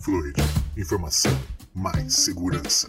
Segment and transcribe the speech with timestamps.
[0.00, 0.34] Fluid.
[0.78, 1.32] Informação
[1.74, 2.88] mais segurança.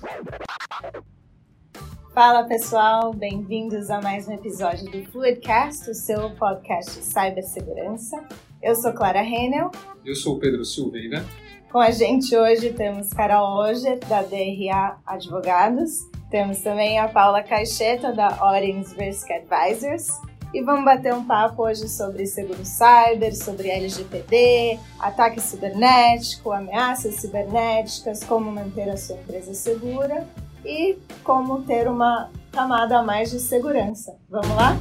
[2.13, 8.17] Fala pessoal, bem-vindos a mais um episódio do Fluidcast, o seu podcast de cibersegurança.
[8.61, 9.71] Eu sou Clara Renel.
[10.05, 11.25] Eu sou o Pedro Silveira.
[11.69, 15.91] Com a gente hoje temos Carol Oger, da DRA Advogados.
[16.29, 20.07] Temos também a Paula Caixeta, da Orange Risk Advisors
[20.53, 28.23] e vamos bater um papo hoje sobre seguro cyber, sobre LGPD, ataque cibernético, ameaças cibernéticas,
[28.23, 30.27] como manter a sua empresa segura
[30.65, 34.17] e como ter uma camada a mais de segurança.
[34.29, 34.77] Vamos lá?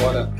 [0.00, 0.32] Bora.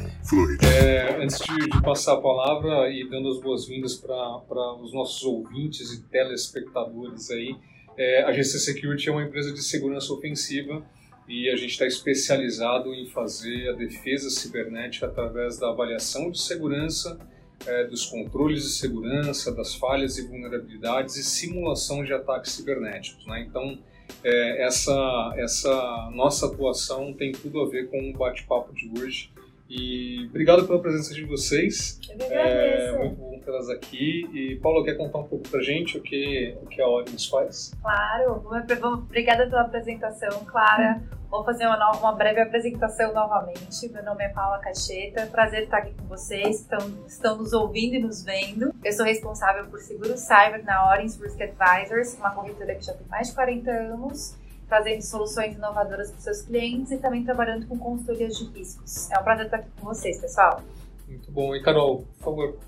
[0.63, 5.93] É, antes de, de, passar a palavra e dando as boas-vindas para os nossos ouvintes
[5.93, 7.57] e telespectadores aí,
[7.97, 10.83] é, a GC Security é uma empresa de segurança ofensiva
[11.29, 17.19] e a gente está especializado em fazer a defesa cibernética através da avaliação de segurança,
[17.67, 23.27] é, dos controles de segurança, das falhas e vulnerabilidades e simulação de ataques cibernéticos.
[23.27, 23.47] Né?
[23.49, 23.79] Então,
[24.23, 29.34] é, essa, essa nossa atuação tem tudo a ver com o bate-papo de hoje
[29.69, 31.99] e obrigado pela presença de vocês.
[32.21, 34.29] É muito bom tê-las aqui.
[34.33, 37.73] E Paulo, quer contar um pouco pra gente o que, o que a Audience faz?
[37.81, 38.43] Claro,
[38.83, 41.03] obrigada pela apresentação, Clara.
[41.31, 43.89] Vou fazer uma, uma breve apresentação novamente.
[43.91, 45.27] Meu nome é Paula Cacheta.
[45.27, 48.73] Prazer estar aqui com vocês, estão, estão nos ouvindo e nos vendo.
[48.85, 53.07] Eu sou responsável por seguro cyber na Orange Risk Advisors, uma corretora que já tem
[53.09, 57.79] mais de 40 anos trazendo soluções inovadoras para os seus clientes e também trabalhando com
[57.79, 59.11] consultorias de riscos.
[59.11, 60.63] É um prazer estar aqui com vocês, pessoal.
[61.07, 61.55] Muito bom.
[61.55, 62.59] E Carol, por favor.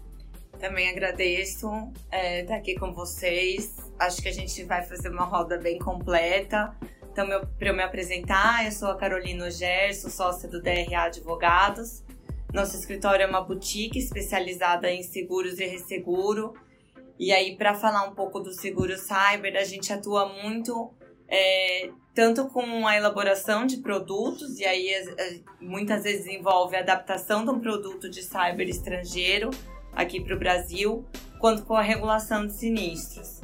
[0.58, 1.68] Também agradeço
[2.10, 3.76] é, estar aqui com vocês.
[3.98, 6.74] Acho que a gente vai fazer uma roda bem completa.
[7.12, 7.26] Então,
[7.58, 12.02] para eu me apresentar, eu sou a Carolina Oger, sou sócia do DRA Advogados.
[12.52, 16.54] Nosso escritório é uma boutique especializada em seguros e resseguro.
[17.18, 20.92] E aí, para falar um pouco do seguro cyber, a gente atua muito
[21.28, 24.88] é, tanto com a elaboração de produtos, e aí
[25.60, 29.50] muitas vezes envolve a adaptação de um produto de cyber estrangeiro
[29.92, 31.04] aqui para o Brasil,
[31.40, 33.40] quanto com a regulação de sinistros.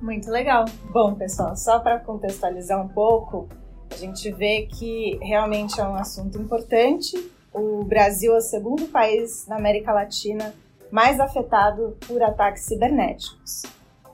[0.00, 0.64] Muito legal.
[0.90, 3.48] Bom, pessoal, só para contextualizar um pouco,
[3.90, 7.30] a gente vê que realmente é um assunto importante.
[7.52, 10.54] O Brasil é o segundo país na América Latina
[10.90, 13.62] mais afetado por ataques cibernéticos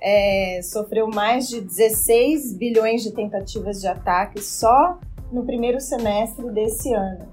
[0.01, 4.99] é, sofreu mais de 16 bilhões de tentativas de ataque só
[5.31, 7.27] no primeiro semestre desse ano.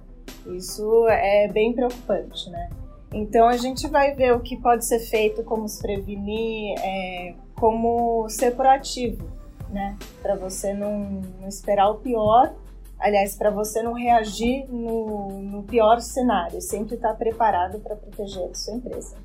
[0.48, 2.70] Isso é bem preocupante, né?
[3.14, 8.28] Então a gente vai ver o que pode ser feito, como se prevenir, é, como
[8.30, 9.25] ser proativo,
[9.70, 9.98] né?
[10.22, 12.54] Para você não, não, esperar o pior,
[13.00, 18.50] aliás, para você não reagir no, no pior cenário, sempre estar tá preparado para proteger
[18.50, 19.16] a sua empresa.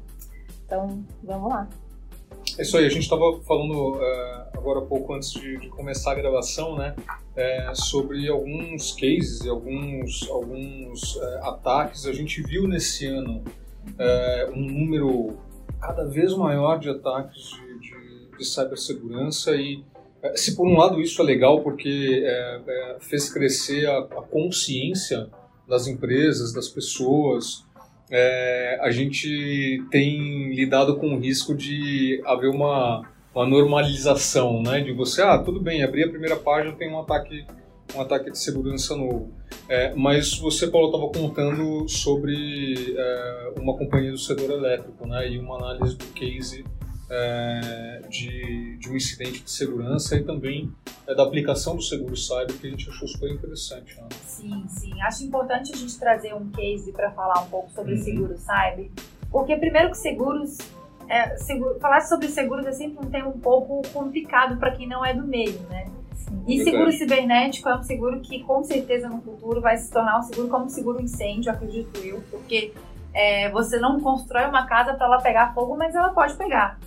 [0.65, 1.69] Então, vamos lá.
[2.61, 4.03] É isso aí, a gente estava falando uh,
[4.53, 6.95] agora há pouco antes de, de começar a gravação, né,
[7.35, 12.05] é, sobre alguns cases alguns, alguns uh, ataques.
[12.05, 15.39] A gente viu nesse ano uh, um número
[15.81, 19.83] cada vez maior de ataques de, de, de cibersegurança e
[20.35, 22.23] se por um lado isso é legal porque
[23.01, 25.31] fez crescer a, a consciência
[25.67, 27.65] das empresas, das pessoas,
[28.11, 34.81] é, a gente tem lidado com o risco de haver uma, uma normalização, né?
[34.81, 37.47] De você, ah, tudo bem, abri a primeira página, tem um ataque,
[37.95, 39.33] um ataque de segurança novo.
[39.69, 45.31] É, mas você, Paulo, estava contando sobre é, uma companhia do setor elétrico, né?
[45.31, 46.65] E uma análise do case
[47.11, 50.73] é, de, de um incidente de segurança e também
[51.07, 54.01] é, da aplicação do seguro cyber que a gente achou super interessante.
[54.01, 54.09] Né?
[54.25, 55.03] Sim, sim.
[55.03, 58.03] Acho importante a gente trazer um case para falar um pouco sobre uhum.
[58.03, 58.91] seguro cyber,
[59.31, 60.57] porque primeiro que seguros
[61.09, 65.05] é, seguro, falar sobre seguros é sempre um tema um pouco complicado para quem não
[65.05, 65.87] é do meio, né?
[66.15, 66.65] Sim, e verdade.
[66.65, 70.49] seguro cibernético é um seguro que com certeza no futuro vai se tornar um seguro
[70.49, 72.73] como seguro incêndio, acredito eu, porque
[73.13, 76.79] é, você não constrói uma casa para ela pegar fogo, mas ela pode pegar.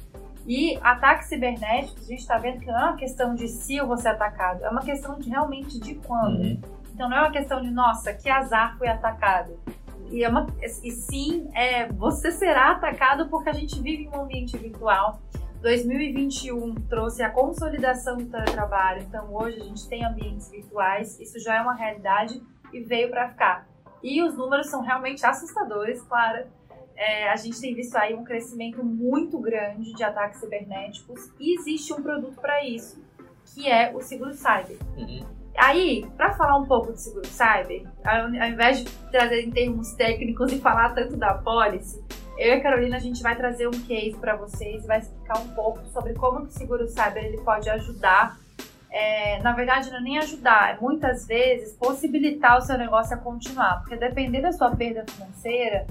[0.46, 3.88] E ataques cibernéticos, a gente está vendo que não é uma questão de se eu
[3.88, 6.42] vou ser atacado, é uma questão de realmente de quando.
[6.42, 6.62] Uhum.
[6.94, 9.58] Então não é uma questão de, nossa, que azar foi atacado.
[10.12, 14.24] E, é uma, e sim, é, você será atacado porque a gente vive em um
[14.24, 15.22] ambiente virtual.
[15.62, 21.56] 2021 trouxe a consolidação do teletrabalho, então hoje a gente tem ambientes virtuais, isso já
[21.56, 22.42] é uma realidade
[22.74, 23.66] e veio para ficar.
[24.04, 26.46] E os números são realmente assustadores, claro
[26.96, 31.94] é, a gente tem visto aí um crescimento muito grande de ataques cibernéticos e existe
[31.94, 33.04] um produto para isso,
[33.54, 34.78] que é o seguro cyber.
[34.98, 35.26] Uhum.
[35.56, 39.94] Aí, para falar um pouco de seguro cyber, ao, ao invés de trazer em termos
[39.94, 42.04] técnicos e falar tanto da policy,
[42.38, 45.40] eu e a Carolina a gente vai trazer um case para vocês e vai explicar
[45.40, 48.38] um pouco sobre como o seguro cyber ele pode ajudar.
[48.90, 53.20] É, na verdade, não é nem ajudar, é muitas vezes possibilitar o seu negócio a
[53.20, 55.88] continuar, porque dependendo da sua perda financeira,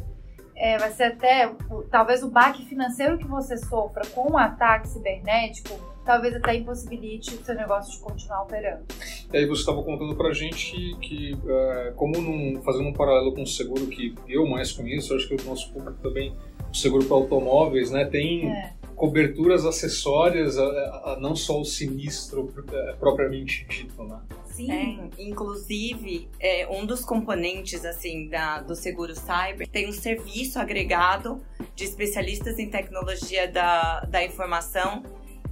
[0.56, 1.50] é, vai ser até
[1.90, 7.44] talvez o baque financeiro que você sofra com um ataque cibernético, talvez até impossibilite o
[7.44, 8.84] seu negócio de continuar operando.
[9.32, 13.42] E aí você estava contando pra gente que, é, como num, fazendo um paralelo com
[13.42, 16.34] o seguro que eu mais conheço, acho que o nosso público também,
[16.70, 18.72] o seguro para automóveis, né, tem é.
[18.94, 24.18] coberturas acessórias, a, a, a não só o sinistro é, propriamente dito, né?
[24.52, 24.70] Sim.
[25.18, 31.42] É, inclusive, é, um dos componentes assim da, do seguro cyber tem um serviço agregado
[31.74, 35.02] de especialistas em tecnologia da, da informação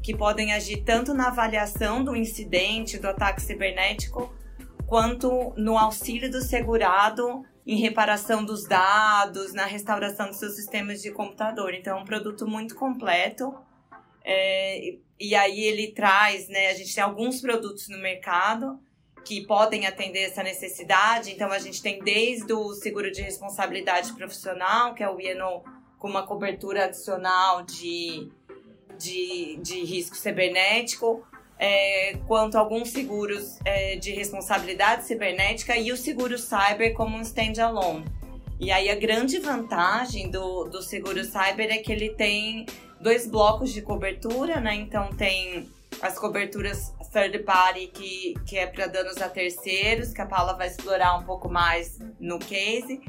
[0.03, 4.33] que podem agir tanto na avaliação do incidente, do ataque cibernético,
[4.87, 11.11] quanto no auxílio do segurado em reparação dos dados, na restauração dos seus sistemas de
[11.11, 11.75] computador.
[11.75, 13.55] Então, é um produto muito completo.
[14.25, 16.69] É, e aí ele traz, né?
[16.69, 18.81] A gente tem alguns produtos no mercado
[19.25, 21.31] que podem atender essa necessidade.
[21.31, 25.63] Então, a gente tem desde o seguro de responsabilidade profissional, que é o INO,
[25.99, 28.31] com uma cobertura adicional de
[29.01, 31.27] de, de risco cibernético,
[31.59, 38.05] é, quanto alguns seguros é, de responsabilidade cibernética e o seguro cyber como um standalone.
[38.59, 42.67] E aí a grande vantagem do, do seguro cyber é que ele tem
[43.01, 44.75] dois blocos de cobertura, né?
[44.75, 45.69] Então tem
[46.03, 50.69] as coberturas third party, que, que é para danos a terceiros, que a Paula vai
[50.69, 53.01] explorar um pouco mais no case,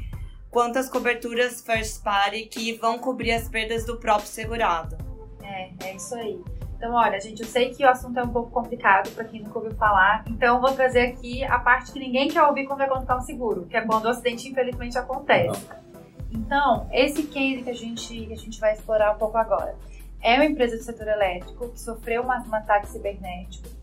[0.50, 4.98] quanto as coberturas first party, que vão cobrir as perdas do próprio segurado.
[5.44, 6.39] É, é isso aí.
[6.75, 9.59] Então, olha, gente, eu sei que o assunto é um pouco complicado para quem nunca
[9.59, 13.19] ouviu falar, então vou trazer aqui a parte que ninguém quer ouvir quando vai contratar
[13.19, 15.63] um seguro, que é quando o acidente infelizmente acontece.
[16.31, 19.75] Então, esse case que a gente, que a gente vai explorar um pouco agora
[20.24, 23.81] é uma empresa do setor elétrico que sofreu um ataque cibernético.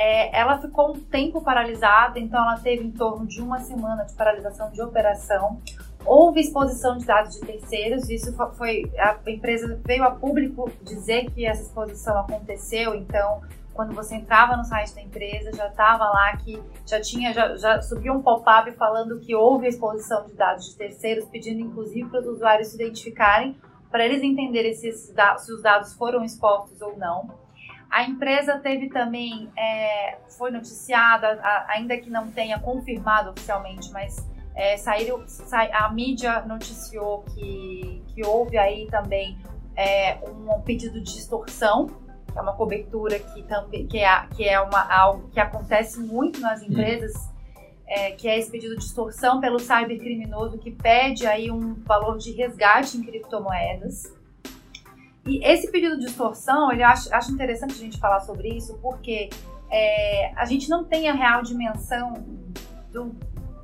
[0.00, 4.14] É, ela ficou um tempo paralisada, então ela teve em torno de uma semana de
[4.14, 5.60] paralisação de operação.
[6.06, 11.44] Houve exposição de dados de terceiros, isso foi a empresa veio a público dizer que
[11.44, 13.42] essa exposição aconteceu, então
[13.74, 17.82] quando você entrava no site da empresa já estava lá que já tinha já, já
[17.82, 22.26] subiu um pop-up falando que houve exposição de dados de terceiros, pedindo inclusive para os
[22.26, 23.56] usuários se identificarem
[23.90, 27.47] para eles entenderem se, se os dados foram expostos ou não.
[27.90, 34.76] A empresa teve também, é, foi noticiada, ainda que não tenha confirmado oficialmente, mas é,
[34.76, 35.24] saíram,
[35.72, 39.38] a mídia noticiou que, que houve aí também
[39.76, 41.86] é, um pedido de extorsão,
[42.30, 46.40] que é uma cobertura que, também, que, é, que é uma, algo que acontece muito
[46.40, 47.14] nas empresas,
[47.86, 52.32] é, que é esse pedido de extorsão pelo cybercriminoso que pede aí um valor de
[52.32, 54.17] resgate em criptomoedas.
[55.28, 59.28] E esse pedido de extorsão, ele acho, acho interessante a gente falar sobre isso, porque
[59.70, 62.14] é, a gente não tem a real dimensão
[62.90, 63.14] do,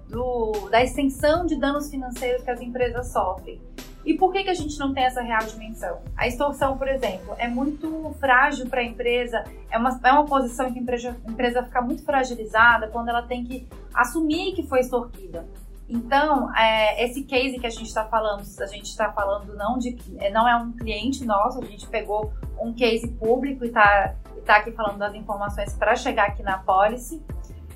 [0.06, 3.58] do, da extensão de danos financeiros que as empresas sofrem.
[4.04, 6.02] E por que, que a gente não tem essa real dimensão?
[6.14, 10.68] A extorsão, por exemplo, é muito frágil para a empresa, é uma, é uma posição
[10.68, 14.62] em que a empresa, a empresa fica muito fragilizada quando ela tem que assumir que
[14.64, 15.46] foi extorquida.
[15.88, 19.96] Então, é, esse case que a gente está falando, a gente está falando não de
[20.18, 24.14] é, não é um cliente nosso, a gente pegou um case público e está
[24.46, 27.22] tá aqui falando das informações para chegar aqui na policy.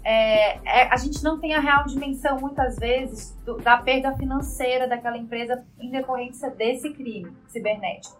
[0.02, 4.88] É, é, a gente não tem a real dimensão, muitas vezes, do, da perda financeira
[4.88, 8.16] daquela empresa em decorrência desse crime cibernético.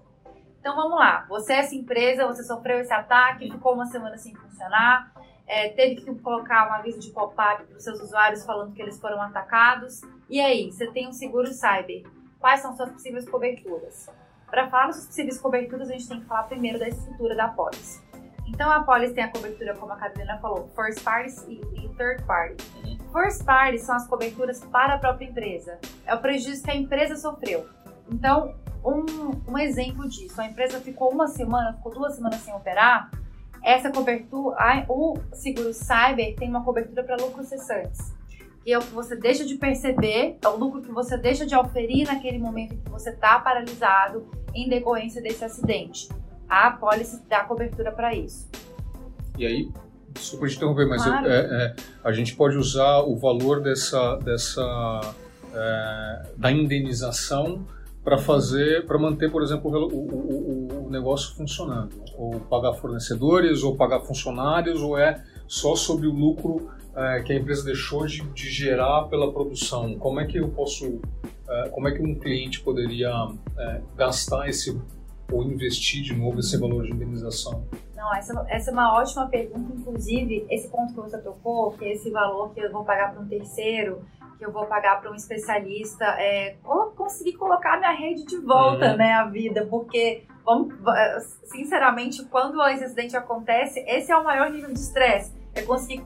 [0.60, 4.34] Então vamos lá, você é essa empresa, você sofreu esse ataque, ficou uma semana sem
[4.34, 5.12] funcionar,
[5.48, 9.00] é, teve que colocar um aviso de pop-up para os seus usuários falando que eles
[9.00, 10.02] foram atacados.
[10.28, 12.04] E aí, você tem um seguro cyber.
[12.38, 14.08] Quais são suas possíveis coberturas?
[14.46, 18.06] Para falar das possíveis coberturas, a gente tem que falar primeiro da estrutura da pólice.
[18.48, 22.22] Então a Polis tem a cobertura, como a Carolina falou, first parties e, e third
[22.24, 22.56] party.
[23.12, 25.78] First party são as coberturas para a própria empresa.
[26.06, 27.68] É o prejuízo que a empresa sofreu.
[28.10, 33.10] Então, um, um exemplo disso, a empresa ficou uma semana, ficou duas semanas sem operar,
[33.62, 34.56] essa cobertura,
[34.88, 38.16] o seguro cyber tem uma cobertura para lucros cessantes.
[38.64, 41.56] Que é o que você deixa de perceber, é o lucro que você deixa de
[41.56, 46.08] oferir naquele momento que você está paralisado em decorrência desse acidente
[46.48, 48.48] a apólice dá cobertura para isso.
[49.36, 49.70] E aí,
[50.12, 51.26] desculpa te interromper, mas claro.
[51.26, 55.14] eu, é, é, a gente pode usar o valor dessa, dessa
[55.52, 57.64] é, da indenização
[58.08, 63.76] para fazer, para manter, por exemplo, o, o, o, negócio funcionando, ou pagar fornecedores, ou
[63.76, 68.50] pagar funcionários, ou é só sobre o lucro é, que a empresa deixou de, de,
[68.50, 69.94] gerar pela produção.
[69.98, 71.02] Como é que eu posso
[71.50, 73.12] é, como é que um cliente poderia
[73.58, 74.80] é, gastar esse
[75.30, 77.62] ou investir de novo esse valor de indenização?
[77.94, 81.92] Não, essa, essa é uma ótima pergunta, inclusive esse ponto que você tocou, que é
[81.92, 84.00] esse valor que eu vou pagar para um terceiro,
[84.38, 86.56] que eu vou pagar para um especialista, é,
[86.96, 88.96] conseguir colocar minha rede de volta, uhum.
[88.96, 90.74] né, à vida, porque vamos,
[91.44, 96.04] sinceramente, quando esse acidente acontece, esse é o maior nível de estresse, é conseguir,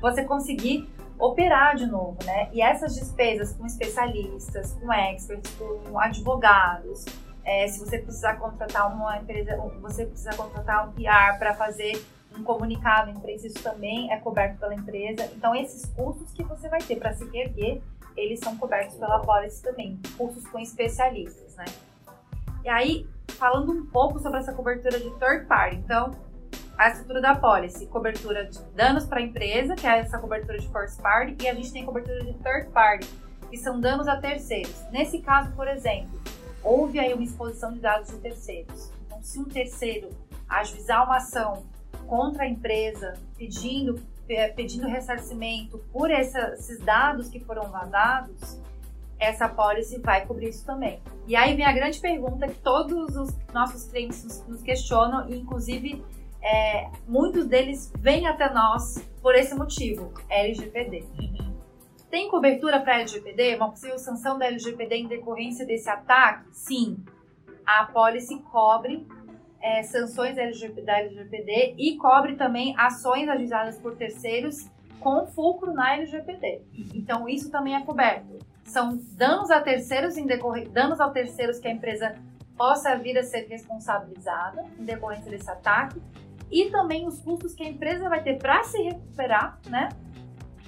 [0.00, 2.48] você conseguir operar de novo, né?
[2.52, 7.04] E essas despesas com especialistas, com experts, com advogados,
[7.44, 12.00] é, se você precisar contratar uma empresa, você precisa contratar um PR para fazer
[12.38, 15.28] um comunicado à imprensa, isso também é coberto pela empresa.
[15.36, 17.80] Então, esses custos que você vai ter para se reerguer,
[18.16, 21.64] eles são cobertos pela Policy também, custos com especialistas, né?
[22.64, 23.06] E aí,
[23.38, 26.10] falando um pouco sobre essa cobertura de third party, então,
[26.76, 30.68] a estrutura da policy, cobertura de danos para a empresa, que é essa cobertura de
[30.68, 33.08] first party, e a gente tem cobertura de third party,
[33.50, 34.84] que são danos a terceiros.
[34.92, 36.20] Nesse caso, por exemplo,
[36.62, 38.92] houve aí uma exposição de dados de terceiros.
[39.06, 40.10] Então, se um terceiro
[40.48, 41.64] ajuizar uma ação
[42.08, 44.00] contra a empresa pedindo,
[44.56, 48.58] pedindo ressarcimento por essa, esses dados que foram vazados,
[49.18, 51.00] essa policy vai cobrir isso também.
[51.26, 55.36] E aí vem a grande pergunta que todos os nossos clientes nos, nos questionam, e
[55.36, 56.04] inclusive
[56.40, 61.04] é, muitos deles vêm até nós por esse motivo, LGPD.
[62.10, 63.56] Tem cobertura para LGPD?
[63.56, 66.46] Uma possível sanção da LGPD em decorrência desse ataque?
[66.52, 67.04] Sim.
[67.66, 69.06] A policy cobre
[69.60, 74.68] é, sanções da LGPD e cobre também ações ajuizadas por terceiros
[75.00, 76.62] com fulcro na LGPD.
[76.94, 78.38] Então, isso também é coberto.
[78.64, 82.14] São danos a terceiros em decorrência, danos a terceiros que a empresa
[82.56, 86.00] possa vir a ser responsabilizada em decorrência desse ataque
[86.50, 89.88] e também os custos que a empresa vai ter para se recuperar, né?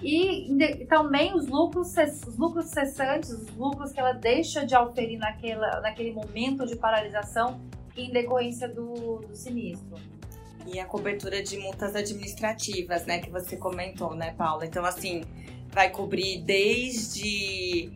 [0.03, 1.95] E também os lucros,
[2.27, 7.61] os lucros cessantes, os lucros que ela deixa de auferir naquela, naquele momento de paralisação
[7.97, 9.99] em decorrência do, do sinistro.
[10.67, 14.67] E a cobertura de multas administrativas, né, que você comentou, né, Paula?
[14.67, 15.25] Então, assim,
[15.69, 17.91] vai cobrir desde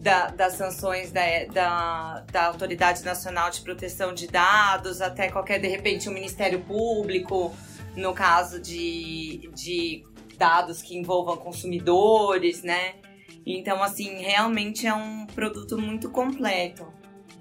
[0.00, 1.22] da, das sanções da,
[1.52, 6.60] da, da, Autoridade Nacional de Proteção de Dados até qualquer, de repente, o um Ministério
[6.60, 7.54] Público,
[7.96, 10.04] no caso de, de
[10.38, 12.94] dados que envolvam consumidores, né?
[13.44, 16.86] Então, assim, realmente é um produto muito completo.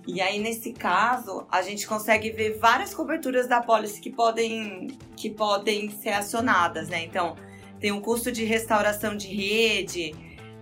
[0.07, 5.29] E aí, nesse caso, a gente consegue ver várias coberturas da policy que podem, que
[5.29, 7.03] podem ser acionadas, né?
[7.03, 7.35] Então,
[7.79, 10.13] tem um custo de restauração de rede,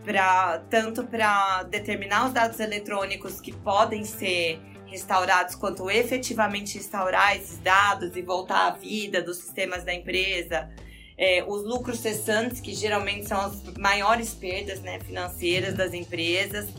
[0.05, 7.57] pra, tanto para determinar os dados eletrônicos que podem ser restaurados, quanto efetivamente restaurar esses
[7.57, 10.69] dados e voltar à vida dos sistemas da empresa
[11.17, 16.69] é, os lucros cessantes, que geralmente são as maiores perdas né, financeiras das empresas.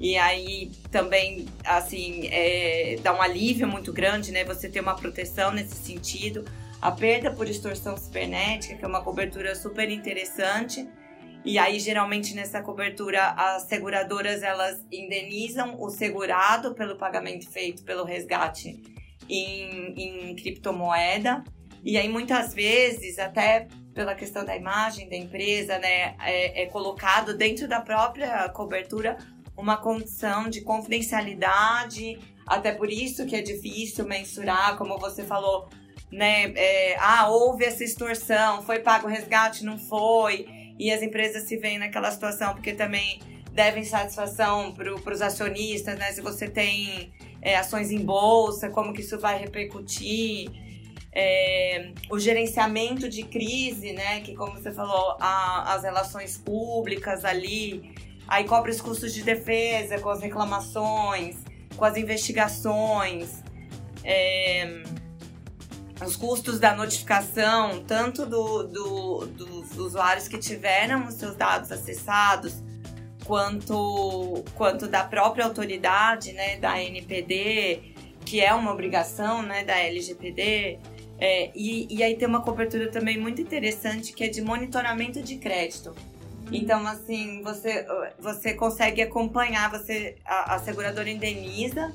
[0.00, 4.44] E aí também, assim, é, dá um alívio muito grande, né?
[4.44, 6.44] Você ter uma proteção nesse sentido.
[6.80, 10.86] A perda por extorsão cibernética, que é uma cobertura super interessante.
[11.44, 18.04] E aí, geralmente, nessa cobertura, as seguradoras, elas indenizam o segurado pelo pagamento feito pelo
[18.04, 18.82] resgate
[19.28, 19.94] em,
[20.30, 21.44] em criptomoeda.
[21.84, 27.36] E aí, muitas vezes, até pela questão da imagem da empresa, né, é, é colocado
[27.36, 29.16] dentro da própria cobertura
[29.56, 35.68] uma condição de confidencialidade, até por isso que é difícil mensurar, como você falou,
[36.10, 36.52] né?
[36.54, 40.46] É, ah, houve essa extorsão, foi pago o resgate, não foi,
[40.78, 43.20] e as empresas se veem naquela situação porque também
[43.52, 46.12] devem satisfação para os acionistas, né?
[46.12, 50.50] Se você tem é, ações em bolsa, como que isso vai repercutir
[51.12, 54.20] é, o gerenciamento de crise, né?
[54.20, 57.93] Que como você falou, a, as relações públicas ali,
[58.26, 61.36] aí cobre os custos de defesa com as reclamações,
[61.76, 63.42] com as investigações,
[64.02, 64.82] é,
[66.04, 72.62] os custos da notificação, tanto do, do, dos usuários que tiveram os seus dados acessados,
[73.24, 80.78] quanto, quanto da própria autoridade, né, da NPD, que é uma obrigação, né, da LGPD,
[81.18, 85.36] é, e, e aí tem uma cobertura também muito interessante que é de monitoramento de
[85.36, 85.94] crédito.
[86.52, 87.86] Então, assim, você,
[88.18, 91.92] você consegue acompanhar, você a, a seguradora indeniza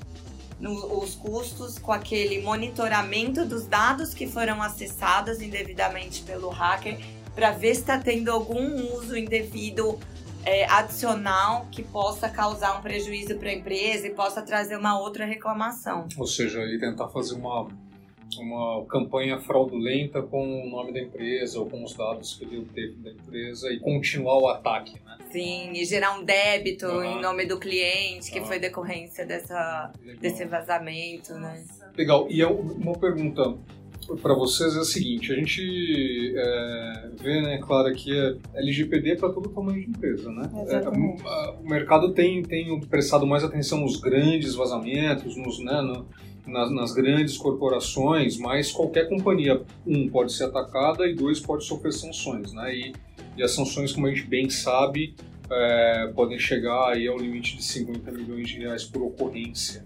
[0.59, 6.99] no, os custos com aquele monitoramento dos dados que foram acessados indevidamente pelo hacker
[7.33, 9.97] para ver se está tendo algum uso indevido
[10.45, 15.25] é, adicional que possa causar um prejuízo para a empresa e possa trazer uma outra
[15.25, 16.07] reclamação.
[16.17, 17.67] Ou seja, aí tentar fazer uma
[18.37, 22.93] uma campanha fraudulenta com o nome da empresa ou com os dados que ele teve
[22.97, 25.17] da empresa e continuar o ataque, né?
[25.31, 27.05] Sim, e gerar um débito Ah.
[27.07, 28.43] em nome do cliente, que Ah.
[28.45, 30.21] foi decorrência dessa, Legal.
[30.21, 31.63] desse vazamento, né?
[31.97, 32.27] Legal.
[32.29, 33.55] E eu- uma pergunta
[34.21, 39.29] para vocês é a seguinte: a gente é, vê, né, claro, que é LGPD para
[39.29, 40.49] todo tamanho de empresa, né?
[40.67, 40.89] É,
[41.59, 46.07] o mercado tem, tem prestado mais atenção nos grandes vazamentos, nos, né, no-
[46.49, 51.93] nas, nas grandes corporações, mas qualquer companhia, um, pode ser atacada e dois, pode sofrer
[51.93, 52.75] sanções, né?
[52.75, 52.93] E,
[53.37, 55.15] e as sanções, como a gente bem sabe,
[55.49, 59.85] é, podem chegar aí ao limite de 50 milhões de reais por ocorrência,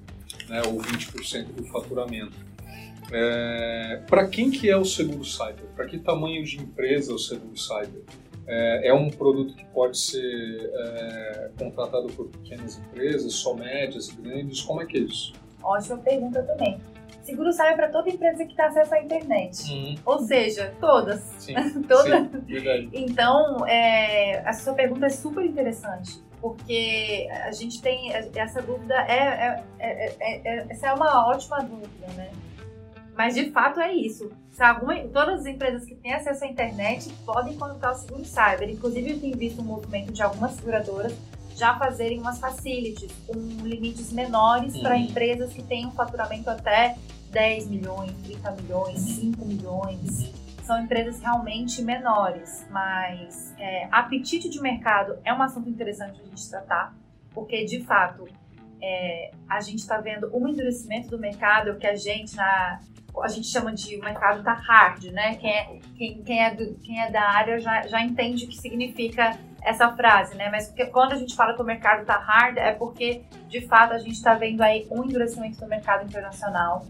[0.49, 0.61] né?
[0.67, 2.33] Ou 20% do faturamento.
[4.07, 5.65] para quem que é o seguro cyber?
[5.75, 8.01] Para que tamanho de empresa é o seguro cyber?
[8.45, 10.19] É, é um produto que pode ser
[10.73, 14.61] é, contratado por pequenas empresas, só médias, grandes?
[14.61, 15.33] Como é que é isso?
[15.63, 16.79] Ótima pergunta também.
[17.23, 19.71] Seguro sai para toda empresa que tem acesso à internet.
[19.71, 21.21] Hum, Ou seja, todas.
[21.39, 21.53] sim,
[21.87, 22.29] Todas.
[22.29, 22.89] sim, verdade.
[22.91, 29.13] Então, é, a sua pergunta é super interessante, porque a gente tem essa dúvida, é,
[29.17, 32.29] é- é- é- é- essa é uma ótima dúvida, né?
[33.15, 34.29] Mas de fato é isso.
[34.59, 38.69] Alguma, todas as empresas que têm acesso à internet podem contratar o seguro cyber.
[38.69, 41.13] Inclusive, eu tenho visto um movimento de algumas seguradoras
[41.55, 43.33] já fazerem umas facilities com
[43.65, 45.01] limites menores para Uhum.
[45.03, 46.95] empresas que têm um faturamento até
[47.31, 50.31] 10 milhões, 30 milhões, 5 milhões
[50.63, 56.49] são empresas realmente menores, mas é, apetite de mercado é um assunto interessante a gente
[56.49, 56.95] tratar,
[57.31, 58.25] porque de fato
[58.81, 62.79] é, a gente está vendo um endurecimento do mercado que a gente na
[63.21, 65.35] a gente chama de o mercado tá hard, né?
[65.35, 68.57] Quem é, quem, quem é, do- quem é da área já, já entende o que
[68.57, 70.49] significa essa frase, né?
[70.49, 73.93] Mas porque quando a gente fala que o mercado tá hard é porque de fato
[73.93, 76.85] a gente está vendo aí um endurecimento do mercado internacional.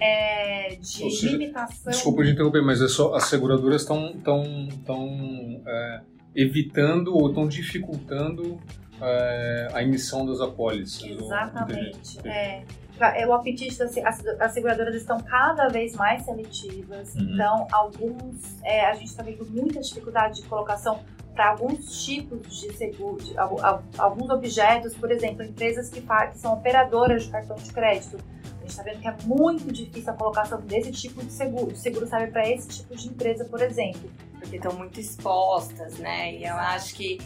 [0.00, 1.92] é, de seja, limitação.
[1.92, 6.00] Desculpa de interromper, mas é só as seguradoras estão tão, tão, é,
[6.34, 8.58] evitando ou estão dificultando
[9.00, 11.04] é, a emissão das apólices.
[11.04, 12.18] Exatamente.
[12.26, 12.62] É.
[13.00, 17.22] É, o apetite das as, as seguradoras estão cada vez mais seletivas, Uhum.
[17.34, 21.00] então alguns é, a gente está vendo muita dificuldade de colocação
[21.34, 26.38] para alguns tipos de seguro, de, al- al- alguns objetos, por exemplo, empresas que, que
[26.38, 28.18] são operadoras de cartão de crédito.
[28.44, 31.72] A gente está vendo que é muito difícil a colocação desse tipo de seguro.
[31.72, 34.10] O seguro serve para esse tipo de empresa, por exemplo.
[34.38, 36.32] Porque estão muito expostas, né?
[36.34, 37.18] E eu acho que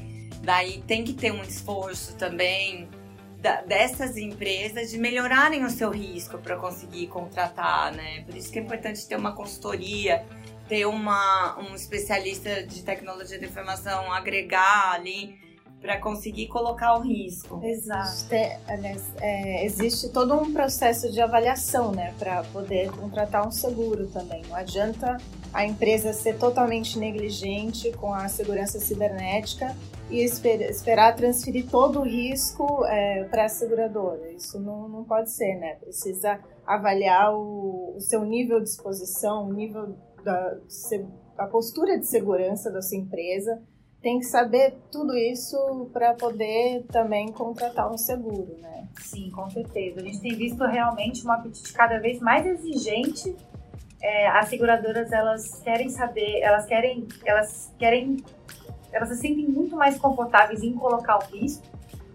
[0.42, 2.88] daí tem que ter um esforço também
[3.68, 8.22] dessas empresas de melhorarem o seu risco para conseguir contratar, né?
[8.24, 10.24] Por isso que é importante ter uma consultoria,
[10.68, 15.36] ter uma, um especialista de tecnologia de informação, agregar ali
[15.80, 17.60] para conseguir colocar o risco.
[17.62, 18.26] Exato.
[18.66, 24.42] Aliás, é, existe todo um processo de avaliação, né, para poder contratar um seguro também.
[24.48, 25.16] Não adianta
[25.54, 29.74] a empresa ser totalmente negligente com a segurança cibernética
[30.10, 32.82] e esper- esperar transferir todo o risco
[33.30, 34.32] para a seguradora.
[34.32, 35.76] Isso não, não pode ser, né?
[35.76, 40.56] Precisa avaliar o, o seu nível de exposição, o nível da
[41.36, 43.62] a postura de segurança da sua empresa
[44.02, 48.88] tem que saber tudo isso para poder também contratar um seguro, né?
[49.00, 50.00] Sim, com certeza.
[50.00, 53.36] A gente tem visto realmente um apetite cada vez mais exigente.
[54.00, 58.16] É, as seguradoras elas querem saber, elas querem, elas querem,
[58.92, 61.66] elas se sentem muito mais confortáveis em colocar o risco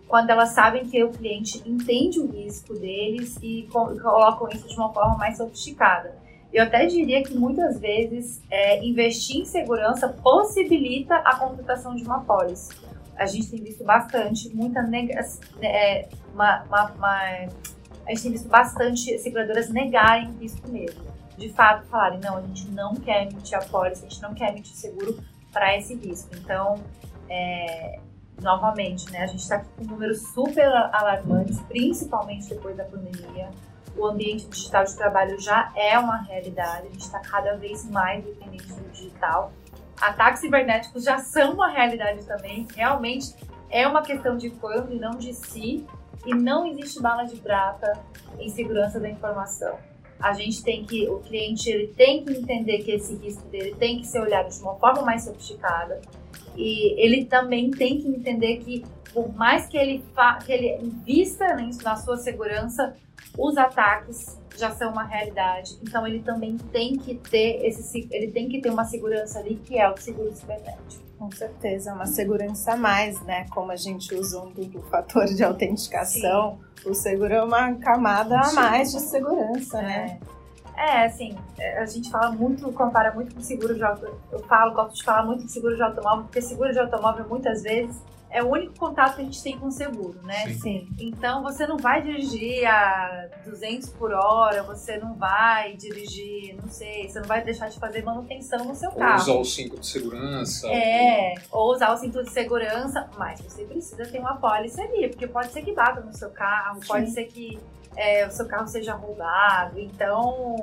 [0.07, 4.75] quando elas sabem que o cliente entende o risco deles e co- colocam isso de
[4.75, 6.15] uma forma mais sofisticada.
[6.53, 12.21] Eu até diria que muitas vezes é, investir em segurança possibilita a contratação de uma
[12.21, 12.69] pólice.
[13.15, 15.19] A gente tem visto bastante, muita nega
[15.61, 17.21] é, uma, uma- uma-
[18.05, 21.01] a gente tem visto bastante seguradoras negarem isso mesmo.
[21.37, 24.49] De fato, falarem, não, a gente não quer emitir a pólice, a gente não quer
[24.51, 25.17] emitir seguro
[25.51, 26.29] para esse risco.
[26.35, 26.75] Então,
[27.29, 27.99] é,
[28.41, 33.49] novamente, né, a gente está com números super alarmantes, principalmente depois da pandemia.
[33.95, 38.23] O ambiente digital de trabalho já é uma realidade, a gente está cada vez mais
[38.23, 39.51] dependente do digital.
[40.01, 43.35] Ataques cibernéticos já são uma realidade também, realmente
[43.69, 45.85] é uma questão de quando e não de si,
[46.25, 47.99] e não existe bala de prata
[48.39, 49.77] em segurança da informação.
[50.19, 53.99] A gente tem que, o cliente ele tem que entender que esse risco dele tem
[53.99, 55.99] que ser olhado de uma forma mais sofisticada
[56.55, 60.03] e ele também tem que entender que por mais que ele,
[60.45, 62.95] que ele invista nisso, na sua segurança,
[63.37, 65.77] os ataques já são uma realidade.
[65.81, 69.77] Então ele também tem que ter esse, ele tem que ter uma segurança ali que
[69.77, 71.03] é o seguro cibernético.
[71.17, 73.45] Com certeza, uma segurança a mais, né?
[73.49, 78.43] Como a gente usa um duplo fator de autenticação, o seguro é uma camada a
[78.43, 78.55] Sim.
[78.55, 80.19] mais de segurança, né?
[80.29, 80.33] É.
[80.75, 84.19] É, assim, é, a gente fala muito, compara muito com seguro de automóvel.
[84.31, 87.61] Eu falo, gosto de falar muito de seguro de automóvel, porque seguro de automóvel muitas
[87.61, 88.01] vezes
[88.33, 90.47] é o único contato que a gente tem com o seguro, né?
[90.47, 90.59] Sim.
[90.59, 90.87] Sim.
[90.99, 97.07] Então você não vai dirigir a 200 por hora, você não vai dirigir, não sei,
[97.07, 99.21] você não vai deixar de fazer manutenção no seu Ou carro.
[99.21, 100.67] usar o cinto de segurança.
[100.67, 105.27] É, ou usar o cinto de segurança, mas você precisa ter uma pólice ali, porque
[105.27, 107.59] pode ser que bata no seu carro, pode ser que
[107.95, 110.55] é, o seu carro seja roubado, então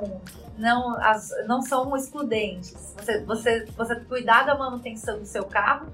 [0.57, 2.93] não, as, não são excludentes.
[2.97, 5.87] Você, você, você cuidar da manutenção do seu carro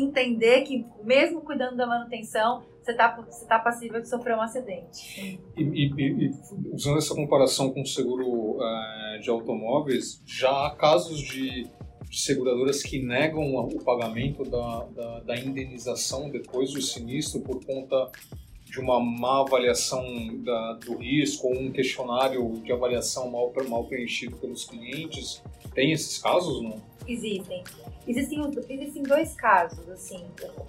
[0.00, 5.40] entender que mesmo cuidando da manutenção, você está você tá passível de sofrer um acidente.
[5.56, 5.92] E, e-
[6.26, 6.30] e-
[6.72, 11.64] usando essa comparação com o seguro eh, de automóveis, já há casos de,
[12.10, 18.10] de seguradoras que negam o pagamento da, da, da indenização depois do sinistro por conta
[18.64, 20.02] de uma má avaliação
[20.42, 25.42] da- do risco ou um questionário de avaliação mal, mal preenchido pelos clientes.
[25.74, 26.82] Tem esses casos, não?
[27.06, 27.62] Existem.
[28.06, 30.26] Existem, existem dois casos, assim,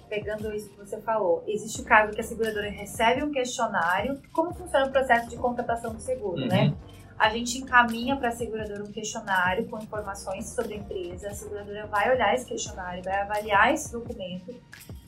[0.08, 1.42] pegando isso que você falou.
[1.46, 4.20] Existe o caso que a seguradora recebe um questionário.
[4.32, 6.48] Como funciona o processo de contratação do seguro, Uhum.
[6.48, 6.74] né?
[7.16, 11.28] A gente encaminha para a seguradora um questionário com informações sobre a empresa.
[11.28, 14.52] A seguradora vai olhar esse questionário, vai avaliar esse documento.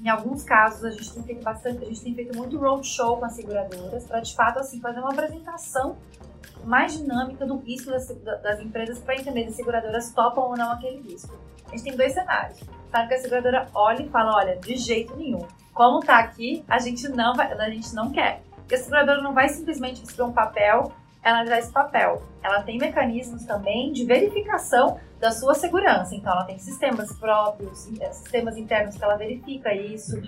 [0.01, 3.25] Em alguns casos, a gente tem feito bastante, a gente tem feito muito roadshow com
[3.25, 5.97] as seguradoras para, de fato, assim, fazer uma apresentação
[6.67, 8.09] mais dinâmica do risco das,
[8.43, 11.39] das empresas para entender se as seguradoras topam ou não aquele risco.
[11.67, 12.61] A gente tem dois cenários.
[12.91, 15.47] Sabe que a seguradora olha e fala, olha, de jeito nenhum.
[15.73, 18.43] Como tá aqui, a gente não vai, a gente não quer.
[18.57, 22.23] Porque a seguradora não vai simplesmente receber um papel, ela dá esse papel.
[22.43, 26.15] Ela tem mecanismos também de verificação da sua segurança.
[26.15, 30.21] Então ela tem sistemas próprios, eh, sistemas internos que ela verifica isso.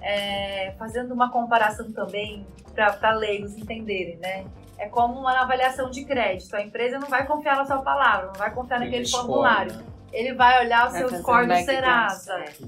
[0.00, 4.44] É, fazendo uma comparação também para leigos entenderem, né?
[4.78, 6.54] É como uma avaliação de crédito.
[6.54, 9.72] A empresa não vai confiar na sua palavra, não vai confiar naquele Ele escolhe, formulário.
[9.74, 9.84] né?
[10.12, 12.44] Ele vai olhar o Vai seu score do Serasa.
[12.44, 12.60] check.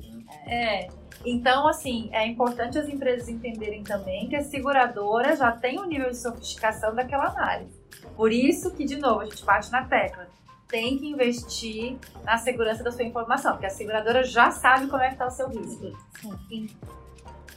[0.46, 0.88] É.
[1.24, 6.10] Então, assim, é importante as empresas entenderem também que a seguradora já tem um nível
[6.10, 7.80] de sofisticação daquela análise.
[8.14, 10.28] Por isso que, de novo, a gente bate na tecla.
[10.68, 15.08] Tem que investir na segurança da sua informação, porque a seguradora já sabe como é
[15.08, 15.96] que está o seu risco.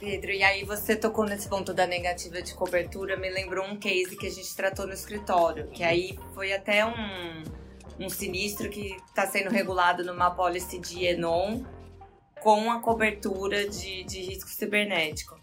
[0.00, 4.16] Pedro, e aí você tocou nesse ponto da negativa de cobertura, me lembrou um case
[4.16, 7.44] que a gente tratou no escritório, que aí foi até um,
[8.00, 11.62] um sinistro que está sendo regulado numa policy de Enon
[12.40, 15.38] com a cobertura de, de risco cibernético.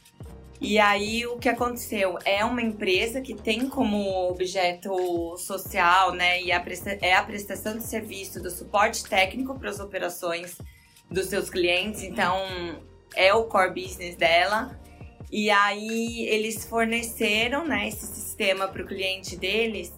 [0.60, 2.18] E aí o que aconteceu?
[2.26, 6.66] É uma empresa que tem como objeto social, né, e a
[7.00, 10.58] é a prestação de serviço do suporte técnico para as operações
[11.12, 12.36] dos seus clientes, então
[13.16, 14.80] é o core business dela.
[15.32, 19.94] E aí eles forneceram, né, esse sistema para o cliente deles.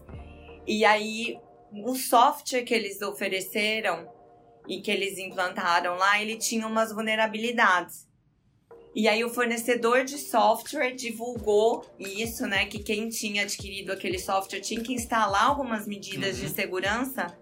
[0.66, 1.40] E aí
[1.72, 4.10] o software que eles ofereceram
[4.68, 8.08] e que eles implantaram lá, ele tinha umas vulnerabilidades.
[8.96, 14.62] E aí o fornecedor de software divulgou isso, né, que quem tinha adquirido aquele software
[14.62, 17.38] tinha que instalar algumas medidas de segurança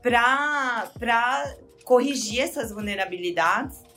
[0.00, 3.87] para corrigir essas vulnerabilidades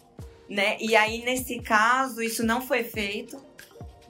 [0.51, 0.75] né?
[0.81, 3.41] E aí, nesse caso, isso não foi feito,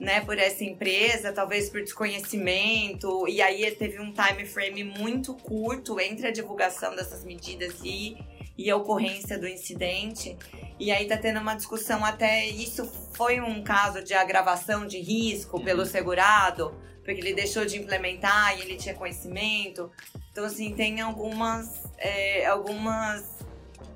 [0.00, 6.00] né, por essa empresa, talvez por desconhecimento, e aí teve um time frame muito curto
[6.00, 8.16] entre a divulgação dessas medidas e,
[8.58, 10.36] e a ocorrência do incidente.
[10.80, 15.62] E aí tá tendo uma discussão até isso foi um caso de agravação de risco
[15.62, 16.74] pelo segurado,
[17.04, 19.92] porque ele deixou de implementar e ele tinha conhecimento.
[20.32, 23.41] Então, assim, tem algumas, é, algumas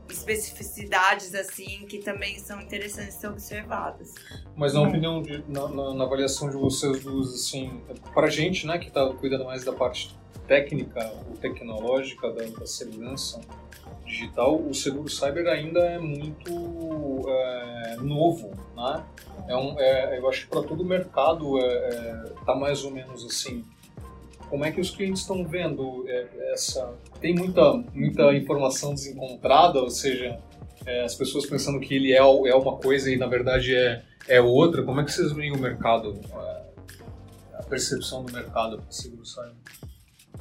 [0.09, 4.14] especificidades assim que também são interessantes de ser observadas.
[4.57, 7.81] Mas na opinião, de, na, na- na avaliação de vocês duas, assim,
[8.14, 10.16] pra gente, né, que tá cuidando mais da parte
[10.47, 13.40] técnica ou tecnológica da, da segurança
[14.05, 19.05] digital, o seguro cyber ainda é muito é, novo, né?
[19.49, 22.90] É um, é, eu acho que para todo o mercado é, é, tá mais ou
[22.90, 23.64] menos assim.
[24.48, 26.94] Como é que os clientes estão vendo é, essa?
[27.20, 30.38] Tem muita, muita informação desencontrada, ou seja,
[30.87, 34.40] é, as pessoas pensando que ele é, é uma coisa e na verdade é, é
[34.40, 34.82] outra.
[34.85, 39.54] Como é que vocês veem o mercado, é, a percepção do mercado para seguro cyber?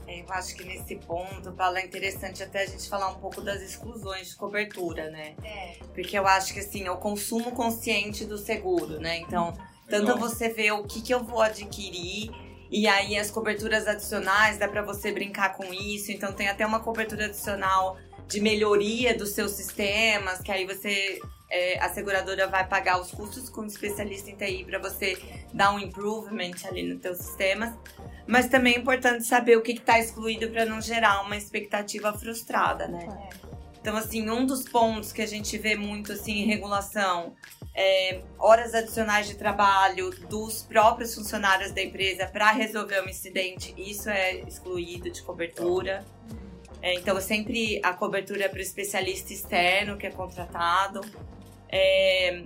[0.08, 3.42] É, Eu acho que nesse ponto, Paulo, é interessante até a gente falar um pouco
[3.42, 5.36] das exclusões de cobertura, né?
[5.44, 5.78] É.
[5.94, 9.18] Porque eu acho que assim, é o consumo consciente do seguro, né?
[9.18, 9.54] Então,
[9.90, 10.20] tanto Legal.
[10.20, 12.32] você vê o que, que eu vou adquirir,
[12.76, 16.12] e aí as coberturas adicionais, dá pra você brincar com isso.
[16.12, 21.18] Então tem até uma cobertura adicional de melhoria dos seus sistemas, que aí você
[21.50, 25.18] é, a seguradora vai pagar os custos com o especialista em TI para você
[25.54, 27.74] dar um improvement ali nos teus sistemas.
[28.28, 32.90] Mas também é importante saber o que está excluído para não gerar uma expectativa frustrada,
[32.90, 33.30] né?
[33.86, 37.36] Então, assim, um dos pontos que a gente vê muito assim em regulação
[37.72, 44.10] é horas adicionais de trabalho dos próprios funcionários da empresa para resolver um incidente, isso
[44.10, 46.04] é excluído de cobertura.
[46.82, 51.02] É, então, sempre a cobertura é para o especialista externo que é contratado.
[51.70, 52.42] É,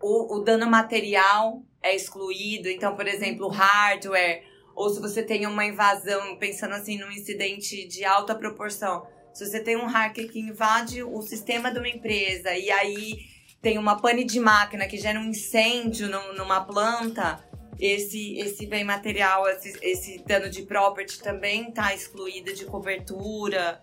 [0.00, 2.68] o, o dano material é excluído.
[2.68, 8.04] Então, por exemplo, hardware, ou se você tem uma invasão, pensando assim num incidente de
[8.04, 9.04] alta proporção,
[9.34, 13.26] se você tem um hacker que invade o sistema de uma empresa e aí
[13.60, 17.44] tem uma pane de máquina que gera um incêndio no, numa planta,
[17.80, 23.82] esse, esse bem material, esse, esse dano de property também está excluído de cobertura.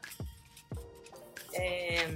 [1.53, 2.07] É...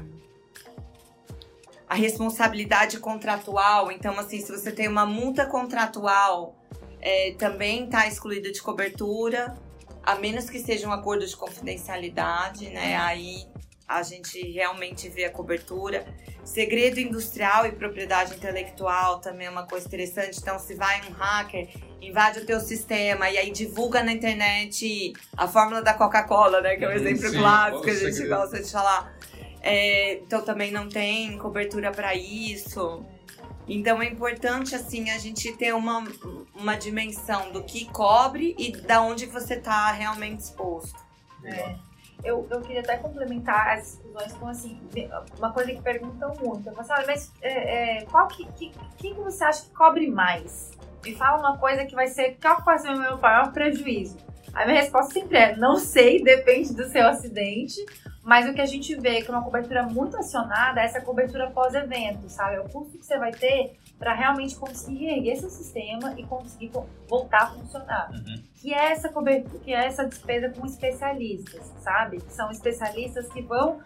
[1.89, 6.56] A responsabilidade contratual, então assim, se você tem uma multa contratual,
[7.02, 9.56] é, também está excluído de cobertura
[10.05, 12.95] a menos que seja um acordo de confidencialidade, né?
[12.95, 13.47] Aí
[13.87, 16.05] a gente realmente vê a cobertura.
[16.43, 20.37] Segredo industrial e propriedade intelectual também é uma coisa interessante.
[20.39, 21.67] Então, se vai um hacker,
[22.01, 26.75] invade o teu sistema e aí divulga na internet a fórmula da Coca-Cola, né?
[26.75, 28.35] Que é um exemplo Sim, clássico que a gente segredo.
[28.35, 29.17] gosta de falar.
[29.61, 33.03] É, então, também não tem cobertura para isso.
[33.67, 36.04] Então é importante assim a gente ter uma,
[36.54, 41.04] uma dimensão do que cobre e da onde você está realmente exposto.
[41.43, 41.75] É.
[42.23, 44.82] Eu, eu queria até complementar as discussões com assim,
[45.38, 46.67] uma coisa que perguntam muito.
[46.67, 50.71] Eu falo assim, mas é, é, qual que, que, que você acha que cobre mais?
[51.04, 54.17] Me fala uma coisa que vai ser qual vai ser o meu maior prejuízo.
[54.54, 57.75] A minha resposta sempre é não sei, depende do seu acidente.
[58.25, 61.51] Mas o que a gente vê que é uma cobertura muito acionada é essa cobertura
[61.51, 62.55] pós-evento, sabe?
[62.55, 66.71] É o custo que você vai ter para realmente conseguir erguer seu sistema e conseguir
[67.07, 68.09] voltar a funcionar.
[68.09, 68.41] Uhum.
[68.55, 72.17] Que é essa cobertura, que é essa despesa com especialistas, sabe?
[72.17, 73.79] Que são especialistas que vão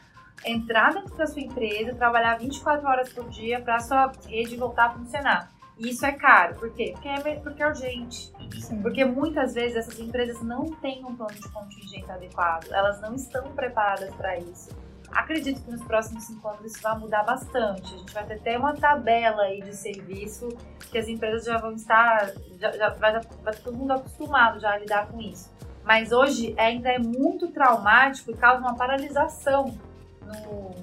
[0.46, 4.86] entrar dentro da sua empresa, trabalhar 24 horas por dia para a sua rede voltar
[4.86, 5.52] a funcionar.
[5.80, 6.56] E isso é caro.
[6.56, 6.92] Por quê?
[6.94, 8.32] Porque é, porque é urgente.
[8.60, 8.82] Sim.
[8.82, 12.68] Porque muitas vezes essas empresas não têm um plano de contingente adequado.
[12.72, 14.70] Elas não estão preparadas para isso.
[15.12, 17.96] Acredito que nos próximos cinco anos isso vai mudar bastante.
[17.96, 20.50] A gente vai ter até uma tabela aí de serviço
[20.92, 24.78] que as empresas já vão estar, já, já vai, vai todo mundo acostumado já a
[24.78, 25.50] lidar com isso.
[25.84, 29.76] Mas hoje ainda é muito traumático e causa uma paralisação
[30.22, 30.76] no,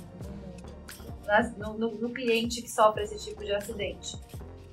[1.59, 4.19] no, no, no cliente que sofre esse tipo de acidente.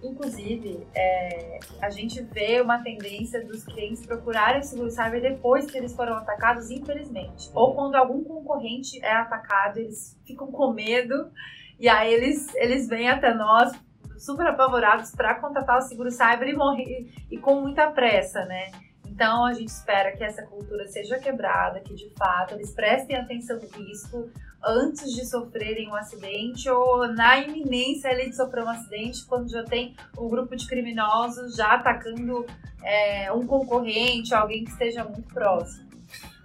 [0.03, 5.77] Inclusive, é, a gente vê uma tendência dos clientes procurarem o seguro cyber depois que
[5.77, 7.49] eles foram atacados, infelizmente.
[7.53, 11.31] Ou quando algum concorrente é atacado, eles ficam com medo
[11.79, 13.71] e aí eles, eles vêm até nós
[14.17, 18.71] super apavorados para contratar o seguro cyber e morrer e com muita pressa, né?
[19.05, 23.57] Então a gente espera que essa cultura seja quebrada, que de fato eles prestem atenção
[23.57, 24.29] no risco,
[24.65, 29.63] antes de sofrerem um acidente ou na iminência ali de sofrer um acidente, quando já
[29.63, 32.45] tem um grupo de criminosos já atacando
[32.83, 35.83] é, um concorrente, alguém que esteja muito próximo.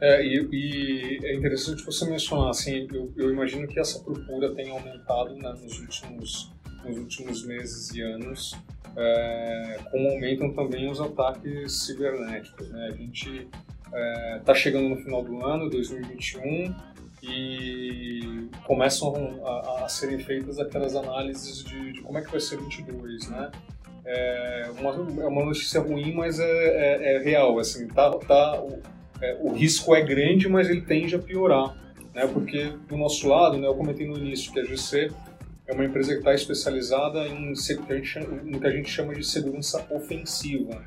[0.00, 4.72] É, e, e, é interessante você mencionar, assim, eu, eu imagino que essa procura tenha
[4.72, 6.52] aumentado né, nos, últimos,
[6.84, 8.54] nos últimos meses e anos,
[8.96, 12.68] é, como aumentam também os ataques cibernéticos.
[12.70, 12.90] Né?
[12.92, 13.48] A gente
[14.38, 16.74] está é, chegando no final do ano, 2021,
[17.22, 22.58] e começam a, a, serem feitas aquelas análises de, de, como é que vai ser
[22.58, 23.50] 22, né?
[24.04, 24.90] É uma,
[25.22, 28.80] é uma notícia ruim, mas é, é, é real, assim, tá, tá, o,
[29.20, 31.76] é, o, risco é grande, mas ele tende a piorar,
[32.14, 32.26] né?
[32.26, 35.10] Porque do nosso lado, né, eu comentei no início que a GC
[35.66, 40.82] é uma empresa que está especializada em no que a gente chama de segurança ofensiva,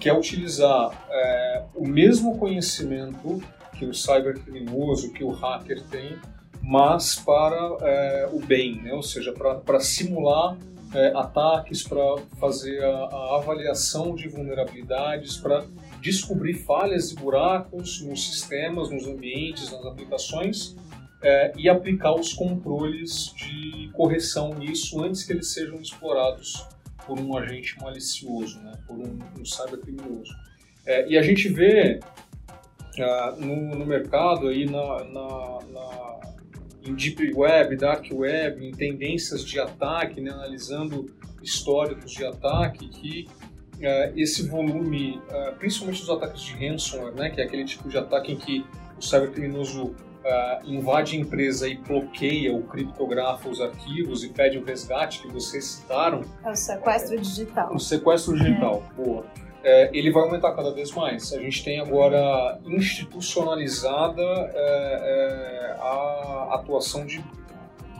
[0.00, 3.42] que é utilizar é, o mesmo conhecimento
[3.82, 6.16] que o cybercriminoso, que o hacker tem,
[6.62, 8.92] mas para é, o bem, né?
[8.92, 10.56] ou seja, para simular
[10.94, 15.64] é, ataques, para fazer a, a, avaliação de vulnerabilidades, para
[16.00, 20.76] descobrir falhas e buracos nos sistemas, nos ambientes, nas aplicações
[21.20, 26.64] é, e aplicar os controles de correção nisso antes que eles sejam explorados
[27.04, 28.78] por um agente malicioso, né?
[28.86, 30.32] por um, um cybercriminoso.
[30.86, 31.98] É, e a gente vê
[33.00, 36.20] uh, no, no, mercado, aí na, na, na,
[36.84, 41.06] em Deep Web, Dark Web, em tendências de ataque, né, analisando
[41.42, 43.28] históricos de ataque, que
[43.78, 47.98] uh, esse volume, uh, principalmente os ataques de ransomware, né, que é aquele tipo de
[47.98, 48.64] ataque em que
[48.98, 54.64] o cybercriminoso uh, invade a empresa e bloqueia ou criptografa os arquivos e pede o
[54.64, 56.22] resgate que vocês citaram.
[56.44, 57.74] É o sequestro digital.
[57.74, 59.02] O sequestro digital, é.
[59.02, 59.26] boa.
[59.64, 61.32] É, ele vai aumentar cada vez mais.
[61.32, 67.22] A gente tem agora institucionalizada é, é, a atuação de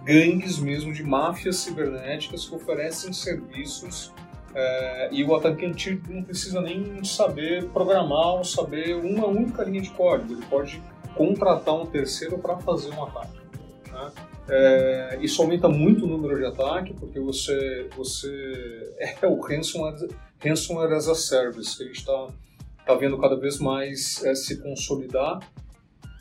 [0.05, 4.13] gangues mesmo, de máfias cibernéticas que oferecem serviços
[4.55, 9.91] é, e o atacante não precisa nem saber programar ou saber uma única linha de
[9.91, 10.33] código.
[10.35, 10.83] Ele pode
[11.15, 13.41] contratar um terceiro para fazer um ataque.
[13.91, 14.13] Né?
[14.49, 20.09] É, isso aumenta muito o número de ataque, porque você, você é o ransomware,
[20.45, 22.29] ransomware as a service, que a gente está
[22.87, 25.41] tá vendo cada vez mais é, se consolidar.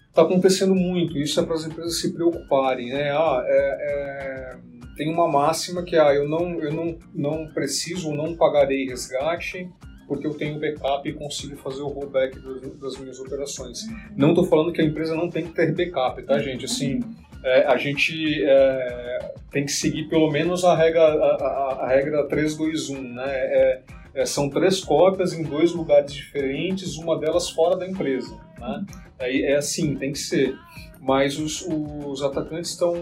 [0.09, 2.89] Está acontecendo muito, isso é para as empresas se preocuparem.
[2.89, 3.11] Né?
[3.11, 4.57] Ah, é, é,
[4.97, 9.69] tem uma máxima que ah, eu, não, eu não, não preciso ou não pagarei resgate
[10.11, 13.79] porque eu tenho backup e consigo fazer o rollback das, das minhas operações.
[14.13, 16.65] Não estou falando que a empresa não tem que ter backup, tá, gente?
[16.65, 16.99] Assim,
[17.45, 22.27] é, a gente é, tem que seguir pelo menos a regra, a, a, a regra
[22.27, 23.23] 321, né?
[23.25, 23.81] É,
[24.13, 28.85] é, são três cópias em dois lugares diferentes, uma delas fora da empresa, né?
[29.19, 30.57] É, é assim, tem que ser.
[30.99, 32.93] Mas os, os atacantes estão,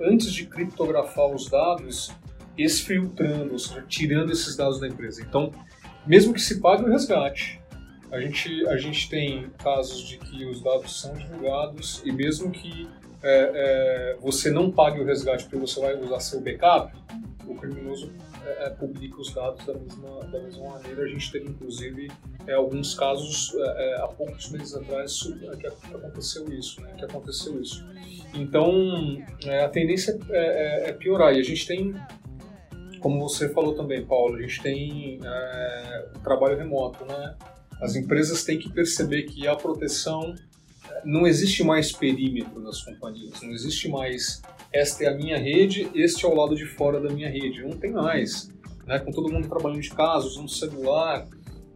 [0.00, 2.10] antes de criptografar os dados,
[2.56, 5.22] exfiltrando, seja, tirando esses dados da empresa.
[5.22, 5.52] Então,
[6.06, 7.60] mesmo que se pague o resgate,
[8.10, 12.88] a gente, a gente tem casos de que os dados são divulgados e mesmo que
[13.22, 16.92] é, é, você não pague o resgate porque você vai usar seu backup,
[17.46, 18.12] o criminoso
[18.44, 21.02] é, é publica os dados da mesma, da mesma maneira.
[21.02, 22.10] A gente teve, inclusive,
[22.46, 25.22] é, alguns casos é, há poucos meses atrás
[25.58, 27.86] que aconteceu isso, né, que aconteceu isso.
[28.34, 28.72] Então,
[29.64, 31.94] a tendência é, piorar e a gente tem
[33.00, 37.34] como você falou também, Paulo, a gente tem é, trabalho remoto, né?
[37.80, 40.34] As empresas têm que perceber que a proteção
[41.04, 46.24] não existe mais perímetro nas companhias, não existe mais esta é a minha rede, este
[46.24, 48.50] é o lado de fora da minha rede, não tem mais.
[48.86, 48.98] Né?
[48.98, 51.26] Com todo mundo trabalhando de casa, usando celular,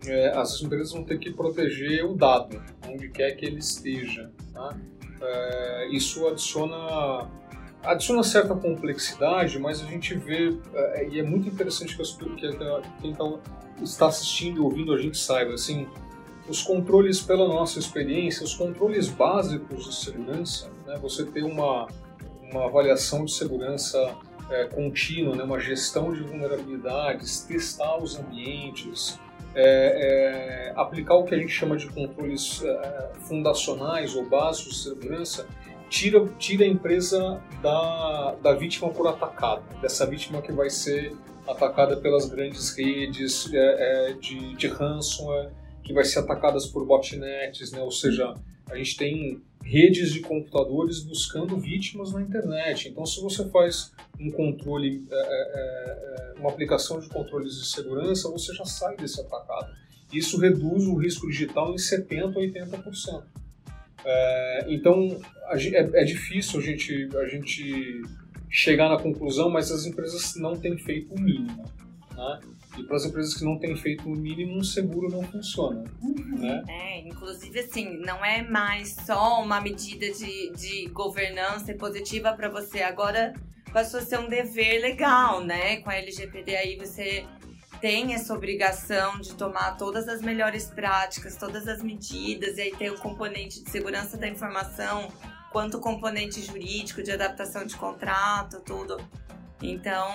[0.07, 4.31] é, as empresas vão ter que proteger o dado, onde quer que ele esteja.
[4.53, 4.77] Tá?
[5.21, 7.29] É, isso adiciona
[7.83, 13.03] adiciona certa complexidade, mas a gente vê, é, e é muito interessante que, as, que
[13.03, 13.39] quem tá,
[13.83, 15.87] está assistindo e ouvindo a gente saiba, assim,
[16.49, 21.87] os controles, pela nossa experiência, os controles básicos de segurança, né, você ter uma,
[22.55, 24.15] uma avaliação de segurança
[24.49, 29.19] é, contínua, né, uma gestão de vulnerabilidades, testar os ambientes,
[29.55, 34.83] é, é, aplicar o que a gente chama de controles é, fundacionais ou básicos de
[34.83, 35.47] segurança,
[35.89, 41.17] tira, tira a empresa da, da vítima por atacado, dessa vítima que vai ser
[41.49, 45.51] atacada pelas grandes redes é, é, de, de ransomware,
[45.83, 47.81] que vai ser atacadas por botnets, né?
[47.81, 48.33] ou seja,
[48.71, 52.89] a gente tem redes de computadores buscando vítimas na internet.
[52.89, 58.55] Então, se você faz um controle, é, é, uma aplicação de controles de segurança, você
[58.55, 59.75] já sai desse atacado.
[60.13, 63.25] Isso reduz o risco digital em 70% a 80%.
[64.05, 65.19] É, então,
[65.51, 68.03] é, é, difícil a gente, a gente
[68.51, 71.65] chegar na conclusão, mas as empresas não têm feito o mínimo.
[72.15, 72.41] Né?
[72.77, 75.85] E para as empresas que não têm feito o mínimo, um seguro não funciona.
[76.03, 76.39] Uhum.
[76.39, 76.63] Né?
[76.69, 82.83] É, inclusive, assim, não é mais só uma medida de, de governança positiva para você.
[82.83, 83.33] Agora
[83.73, 85.77] passou a ser um dever legal, né?
[85.79, 87.27] Com a LGPD aí você
[87.81, 92.89] tem essa obrigação de tomar todas as melhores práticas, todas as medidas, e aí tem
[92.91, 95.09] o componente de segurança da informação,
[95.53, 98.97] quanto o componente jurídico, de adaptação de contrato, tudo.
[99.63, 100.09] Então,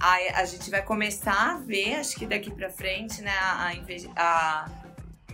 [0.00, 3.72] a, a gente vai começar a ver, acho que daqui para frente, né, a,
[4.16, 4.70] a,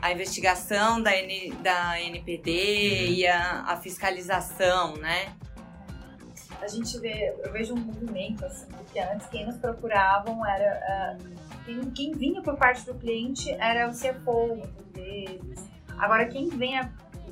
[0.00, 3.12] a, investigação da, N, da NPD uhum.
[3.14, 5.34] e a, a fiscalização, né?
[6.62, 11.64] a gente vê, eu vejo um movimento assim, porque antes quem nos procuravam era uh,
[11.64, 15.66] quem, quem, vinha por parte do cliente era o CFO, muitas vezes.
[15.98, 16.88] Agora, quem vem, a,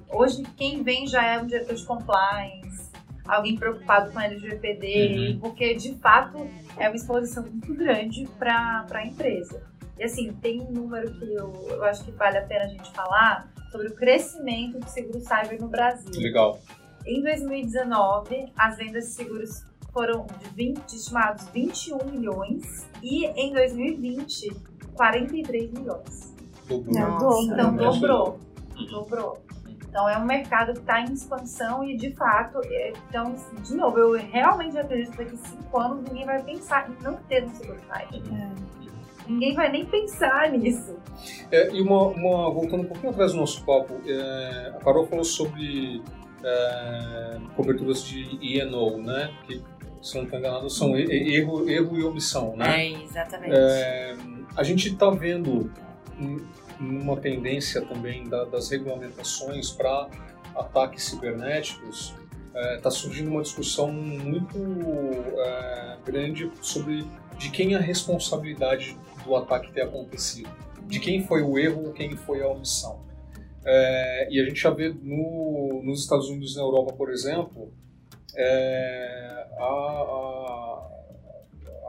[0.08, 2.59] hoje, quem vem já é um diretor de compliance,
[3.26, 5.40] alguém preocupado com LGPD, uhum.
[5.40, 9.62] porque de fato é uma exposição muito grande para a empresa.
[9.98, 12.90] E assim, tem um número que eu, eu acho que vale a pena a gente
[12.92, 16.10] falar sobre o crescimento do seguro cyber no Brasil.
[16.20, 16.58] Legal.
[17.06, 23.52] Em 2019, as vendas de seguros foram de, 20, de estimados 21 milhões e em
[23.52, 24.54] 2020,
[24.94, 26.34] 43 milhões.
[26.66, 27.42] Dobrou.
[27.42, 28.40] Então dobrou.
[28.90, 29.49] Dobrou.
[29.90, 33.98] Então é um mercado que está em expansão e de fato, é, então, de novo,
[33.98, 37.50] eu realmente acredito que daqui a cinco anos ninguém vai pensar em não ter um
[37.50, 38.22] seguro cyber.
[38.32, 38.70] É.
[39.28, 40.96] Ninguém vai nem pensar nisso.
[41.50, 45.24] É, e uma, uma, voltando um pouquinho atrás do nosso papo, é, a Carol falou
[45.24, 46.02] sobre
[46.44, 49.32] é, coberturas de E&O, né?
[49.44, 49.60] Que,
[50.00, 52.86] se não estou enganado, são erro, erro e omissão, né?
[52.86, 53.54] É, exatamente.
[53.54, 54.16] É,
[54.56, 55.70] a gente está vendo
[56.80, 60.08] uma tendência também da, das regulamentações para
[60.54, 62.14] ataques cibernéticos,
[62.48, 67.06] está é, tá surgindo uma discussão muito é, grande sobre
[67.38, 70.50] de quem é a responsabilidade do ataque ter acontecido,
[70.86, 73.00] de quem foi o erro quem foi a omissão.
[73.64, 77.72] É, e a gente já vê no, nos Estados Unidos e na Europa, por exemplo,
[78.34, 80.88] é, a, a,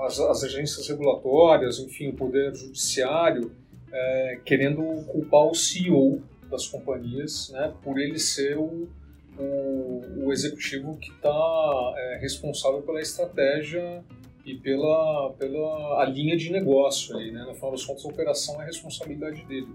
[0.05, 3.51] as, as, agências regulatórias, enfim, o poder judiciário,
[3.91, 8.89] é, querendo culpar o CEO das companhias né, por ele ser o,
[9.37, 14.03] o, o executivo que está é, responsável pela estratégia
[14.45, 17.15] e pela, pela a linha de negócio.
[17.17, 17.43] Aí, né?
[17.43, 19.69] No final das contas, a operação é responsabilidade dele.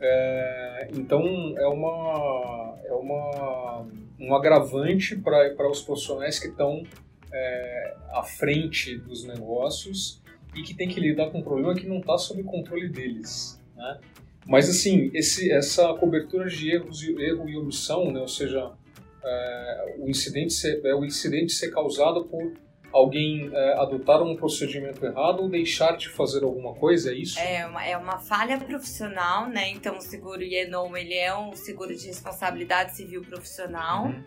[0.00, 1.22] É, então
[1.56, 3.86] é uma é uma
[4.18, 6.82] um agravante para os profissionais que estão
[7.32, 10.20] é, à frente dos negócios
[10.54, 14.00] e que tem que lidar com um problema que não está sob controle deles, né?
[14.46, 18.20] Mas assim esse essa cobertura de erros erro e omissão, né?
[18.20, 18.72] Ou seja,
[19.24, 22.52] é, o incidente ser, é o incidente ser causado por
[22.92, 27.40] alguém é, adotar um procedimento errado ou deixar de fazer alguma coisa, é isso?
[27.40, 29.70] É uma, é uma falha profissional, né?
[29.70, 34.06] Então o seguro IENOM, ele é um seguro de responsabilidade civil profissional.
[34.06, 34.22] Uhum.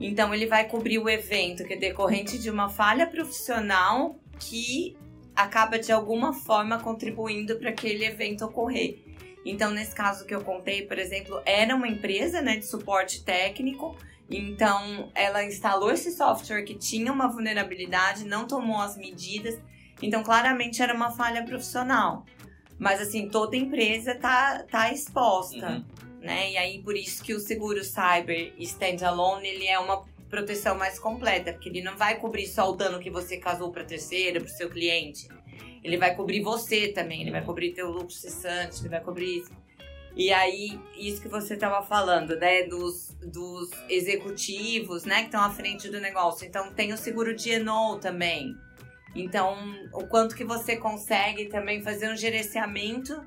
[0.00, 4.96] Então ele vai cobrir o evento que é decorrente de uma falha profissional que
[5.42, 8.98] acaba de alguma forma contribuindo para aquele evento ocorrer.
[9.44, 13.96] Então, nesse caso que eu contei, por exemplo, era uma empresa né, de suporte técnico
[14.30, 19.58] então, ela instalou esse software que tinha uma vulnerabilidade, não tomou as medidas.
[20.02, 22.26] Então, claramente era uma falha profissional.
[22.78, 25.84] Mas, assim, toda empresa tá, tá exposta, uhum.
[26.20, 26.52] né?
[26.52, 31.52] E aí, por isso que o seguro cyber standalone, ele é uma proteção mais completa,
[31.52, 34.56] porque ele não vai cobrir só o dano que você causou para terceiro, para o
[34.56, 35.28] seu cliente.
[35.82, 39.50] Ele vai cobrir você também, ele vai cobrir teu lucro cessante, ele vai cobrir isso.
[40.16, 45.50] E aí, isso que você estava falando, né, dos, dos executivos, né, que estão à
[45.50, 46.46] frente do negócio.
[46.46, 48.56] Então, tem o seguro de Enol também.
[49.14, 49.56] Então,
[49.92, 53.24] o quanto que você consegue também fazer um gerenciamento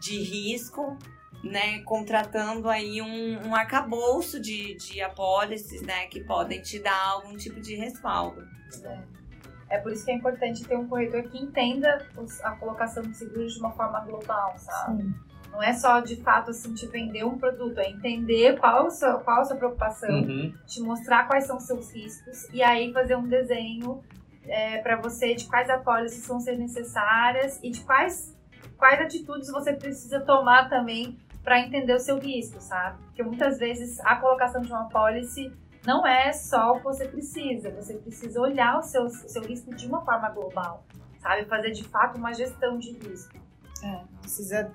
[0.00, 0.98] de risco,
[1.42, 7.36] né, contratando aí um, um arcabouço de, de apólices, né, que podem te dar algum
[7.36, 8.46] tipo de respaldo.
[8.84, 9.76] É.
[9.76, 12.06] é por isso que é importante ter um corretor que entenda
[12.42, 15.02] a colocação de seguros de uma forma global, sabe?
[15.02, 15.14] Sim.
[15.50, 19.18] Não é só de fato assim te vender um produto, é entender qual a sua,
[19.18, 20.54] qual a sua preocupação, uhum.
[20.64, 24.02] te mostrar quais são os seus riscos e aí fazer um desenho
[24.46, 28.34] é, para você de quais apólices vão ser necessárias e de quais,
[28.78, 33.02] quais atitudes você precisa tomar também para entender o seu risco, sabe?
[33.04, 35.52] Porque muitas vezes a colocação de uma apólice
[35.84, 39.74] não é só o que você precisa, você precisa olhar o seu, o seu risco
[39.74, 40.84] de uma forma global,
[41.20, 41.44] sabe?
[41.46, 43.36] Fazer de fato uma gestão de risco.
[43.82, 44.70] É, precisa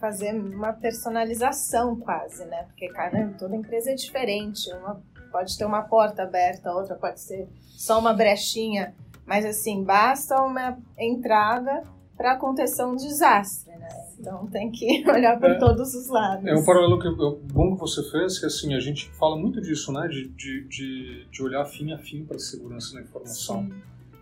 [0.00, 2.64] fazer uma personalização quase, né?
[2.64, 4.72] Porque cara, toda empresa é diferente.
[4.74, 5.00] Uma
[5.30, 8.94] pode ter uma porta aberta, outra pode ser só uma brechinha,
[9.26, 11.82] mas assim basta uma entrada
[12.16, 14.07] para acontecer um desastre, né?
[14.18, 16.44] Então tem que olhar por é, todos os lados.
[16.46, 17.08] É um paralelo que
[17.52, 20.08] bom que você fez, que assim a gente fala muito disso, né?
[20.08, 23.64] De, de, de, de olhar fim a fim para a segurança da informação.
[23.64, 23.74] Sim.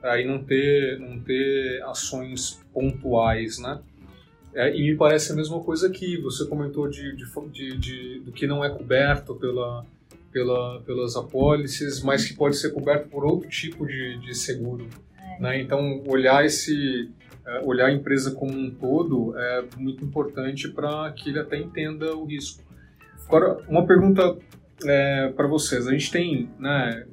[0.02, 3.80] Aí não ter não ter ações pontuais, né?
[4.54, 8.46] É, e me parece a mesma coisa que você comentou de, de, de, do que
[8.46, 9.84] não é coberto pela,
[10.32, 14.88] pela, pelas apólices, mas que pode ser coberto por outro tipo de, de seguro.
[15.18, 15.42] É.
[15.42, 15.60] Né?
[15.60, 17.10] Então, olhar esse
[17.62, 22.24] olhar a empresa como um todo é muito importante para que ele até entenda o
[22.24, 22.62] risco.
[23.26, 24.36] Agora, uma pergunta
[24.84, 25.86] é, para vocês.
[25.86, 27.06] A gente tem, né,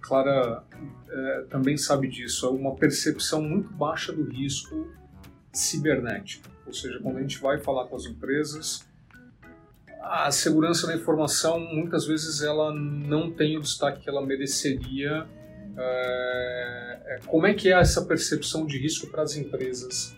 [0.00, 0.62] Clara
[1.10, 4.88] é, também sabe disso, uma percepção muito baixa do risco
[5.52, 6.48] cibernético.
[6.66, 8.86] Ou seja, quando a gente vai falar com as empresas,
[10.00, 15.26] a segurança da informação muitas vezes ela não tem o destaque que ela mereceria.
[15.76, 20.16] É, como é que é essa percepção de risco para as empresas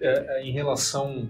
[0.00, 1.28] é, em relação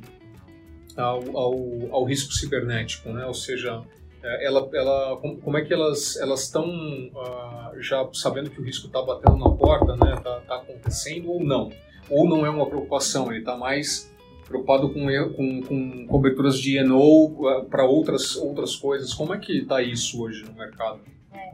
[0.96, 1.54] ao, ao,
[1.92, 3.24] ao, risco cibernético, né?
[3.26, 3.82] Ou seja,
[4.22, 9.00] ela, ela, como é que elas elas estão uh, já sabendo que o risco está
[9.02, 10.14] batendo na porta, né?
[10.16, 11.70] Está tá acontecendo ou não?
[12.10, 13.30] Ou não é uma preocupação?
[13.30, 14.10] Ele está mais
[14.50, 19.14] preocupado com, com, com coberturas de E&O eh, para outras, outras coisas.
[19.14, 21.00] Como é que está isso hoje no mercado?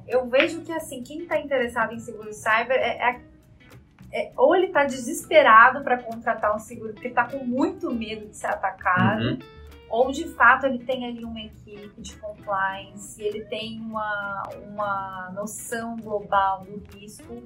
[0.09, 3.21] Eu vejo que assim, quem está interessado em seguro cyber é, é,
[4.13, 8.37] é, ou ele está desesperado para contratar um seguro porque está com muito medo de
[8.37, 9.39] ser atacado, Uhum.
[9.91, 15.97] ou de fato ele tem ali uma equipe de compliance, ele tem uma, uma noção
[15.97, 17.43] global do risco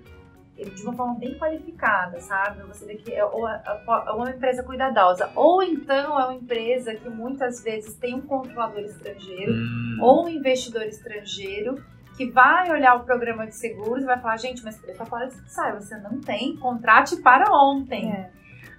[0.57, 2.61] de uma forma bem qualificada, sabe?
[2.65, 6.95] Você vê que é ou é- é uma empresa cuidadosa, ou então é uma empresa
[6.95, 9.97] que muitas vezes tem um controlador estrangeiro Hum.
[10.03, 11.83] ou um investidor estrangeiro
[12.21, 15.51] que vai olhar o programa de seguros e vai falar, gente, mas preço fora de
[15.51, 18.13] sai, você não tem, contrate para ontem.
[18.13, 18.31] É.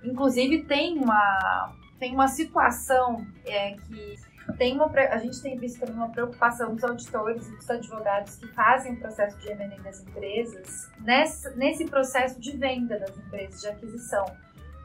[0.03, 4.19] Inclusive tem uma tem uma situação é, que
[4.59, 8.47] tem uma a gente tem visto também uma preocupação dos auditores e dos advogados que
[8.49, 13.67] fazem o processo de M&A das empresas nessa, nesse processo de venda das empresas de
[13.69, 14.25] aquisição.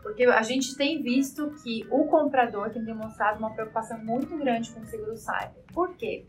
[0.02, 4.80] Porque a gente tem visto que o comprador tem demonstrado uma preocupação muito grande com
[4.80, 5.62] o seguro cyber.
[5.74, 6.24] Por quê?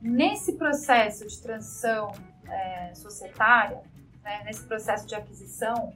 [0.00, 2.12] Nesse processo de transição
[2.46, 3.82] é, societária,
[4.22, 5.92] né, nesse processo de aquisição,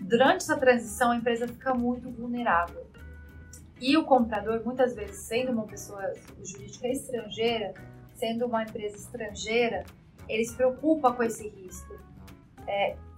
[0.00, 2.86] durante essa transição a empresa fica muito vulnerável.
[3.80, 6.12] E o comprador, muitas vezes, sendo uma pessoa
[6.44, 7.74] jurídica estrangeira,
[8.14, 9.84] sendo uma empresa estrangeira,
[10.28, 11.98] ele se preocupa com esse risco.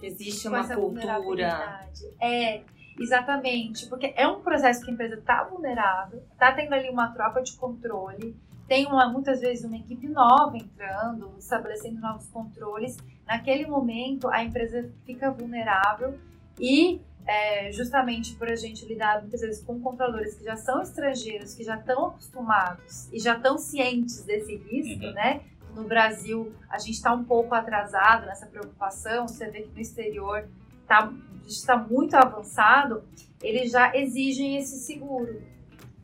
[0.01, 0.81] Existe com uma cultura.
[1.19, 2.01] vulnerabilidade.
[2.21, 2.63] É,
[2.99, 3.87] exatamente.
[3.87, 7.55] Porque é um processo que a empresa está vulnerável, está tendo ali uma troca de
[7.55, 8.35] controle,
[8.67, 12.97] tem uma, muitas vezes uma equipe nova entrando, estabelecendo novos controles.
[13.27, 16.17] Naquele momento, a empresa fica vulnerável
[16.59, 21.53] e é, justamente por a gente lidar muitas vezes com controladores que já são estrangeiros,
[21.55, 25.13] que já estão acostumados e já estão cientes desse risco, Uhum.
[25.13, 25.41] né?
[25.75, 29.27] No Brasil, a gente está um pouco atrasado nessa preocupação.
[29.27, 30.47] Você vê que no exterior
[30.87, 31.11] tá,
[31.45, 33.03] está muito avançado.
[33.43, 35.41] Eles já exigem esse seguro.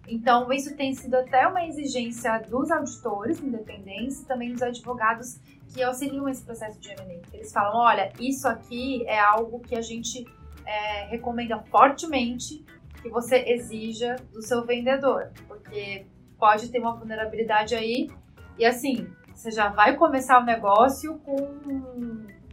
[0.08, 5.40] Então, isso tem sido até uma exigência dos auditores independentes e também dos advogados
[5.74, 7.36] que auxiliam esse processo de M&A.
[7.36, 10.26] Eles falam, olha, isso aqui é algo que a gente
[10.66, 12.66] é, recomenda fortemente
[13.02, 16.06] que você exija do seu vendedor, porque
[16.38, 18.10] pode ter uma vulnerabilidade aí
[18.58, 21.36] e assim, você já vai começar o negócio com,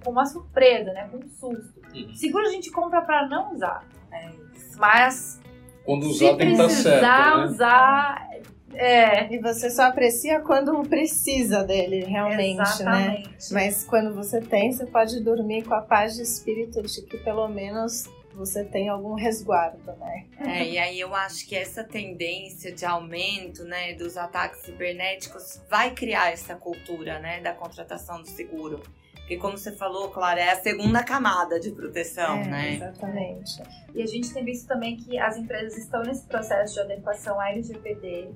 [0.02, 1.08] com uma surpresa, né?
[1.10, 1.80] Com um susto.
[1.94, 2.14] Uhum.
[2.14, 4.78] Seguro a gente compra para não usar, É isso.
[4.78, 5.40] mas
[5.88, 7.44] Quando se usar tem que estar precisar certo, né?
[7.46, 8.30] usar,
[8.74, 12.62] é, E você só aprecia quando precisa dele, realmente, né?
[12.62, 13.52] exatamente.
[13.54, 17.48] Mas quando você tem, você pode dormir com a paz de espírito de que pelo
[17.48, 20.26] menos você tem algum resguardo, né?
[20.38, 25.92] É, e aí eu acho que essa tendência de aumento, né, dos ataques cibernéticos vai
[25.92, 28.82] criar essa cultura, né, da contratação do seguro.
[29.28, 32.74] Porque como você falou, Clara, é a segunda camada de proteção, É, né?
[32.76, 33.62] Exatamente.
[33.94, 37.50] E a gente tem visto também que as empresas estão nesse processo de adequação à
[37.50, 38.30] LGPD.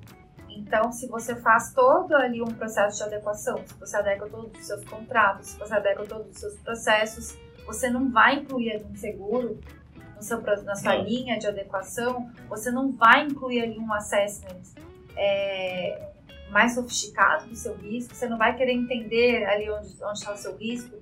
[0.47, 4.67] Então, se você faz todo ali um processo de adequação, se você adequa todos os
[4.67, 7.35] seus contratos, se você adequa todos os seus processos,
[7.65, 9.59] você não vai incluir ali um seguro
[10.19, 11.05] seu, na sua Não.
[11.05, 14.61] linha de adequação, você não vai incluir ali um assessment
[15.17, 16.12] é,
[16.53, 20.37] mais sofisticado do seu risco, você não vai querer entender ali onde onde está o
[20.37, 20.95] seu risco,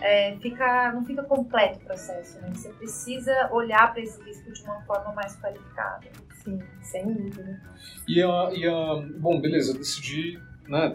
[0.00, 2.50] é, fica, não fica completo o processo, né?
[2.54, 6.06] Você precisa olhar para esse risco de uma forma mais qualificada.
[6.44, 7.60] Sim, sem dúvida.
[8.06, 9.02] E a, e a.
[9.18, 10.38] Bom, beleza, decidi.
[10.68, 10.92] Né,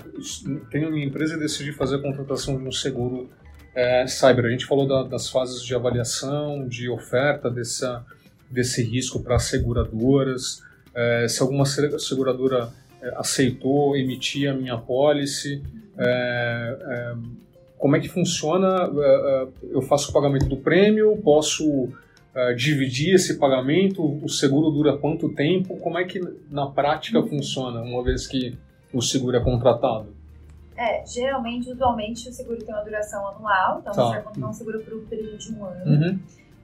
[0.70, 3.30] tenho a minha empresa e decidi fazer a contratação de um seguro
[3.74, 4.46] é, cyber.
[4.46, 8.06] A gente falou da- das fases de avaliação, de oferta dessa,
[8.52, 10.62] desse risco para as seguradoras.
[10.96, 12.70] é, se alguma se- seguradora
[13.16, 15.62] aceitou emitir a minha policy.
[15.98, 17.16] é, é,
[17.78, 18.90] como é que funciona?
[18.96, 21.90] É, é, eu faço o pagamento do prêmio, posso
[22.34, 24.02] é, dividir esse pagamento?
[24.24, 25.76] O seguro dura quanto tempo?
[25.78, 28.58] Como é que na prática funciona, uma vez que
[28.94, 30.08] o seguro é contratado?
[30.78, 34.06] É, geralmente, usualmente, o seguro tem uma duração anual, então Tá.
[34.06, 35.86] você vai contratar um seguro por um período de um ano.
[35.86, 36.20] Uhum.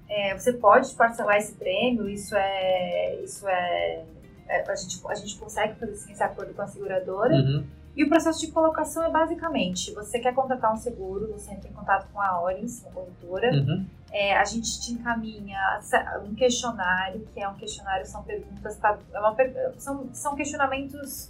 [0.09, 3.19] É, você pode parcelar esse prêmio, isso é.
[3.23, 4.03] Isso é, é,
[4.49, 7.33] a, gente, a gente consegue fazer assim, esse acordo com a seguradora.
[7.33, 7.65] Uhum.
[7.95, 11.73] E o processo de colocação é basicamente: você quer contratar um seguro, você entra em
[11.73, 13.51] contato com a Orins, uma corretora.
[13.51, 13.85] Uhum.
[14.11, 15.79] É, a gente te encaminha
[16.25, 19.35] um questionário, que é um questionário, são perguntas, pra- é uma
[19.77, 21.29] são, são questionamentos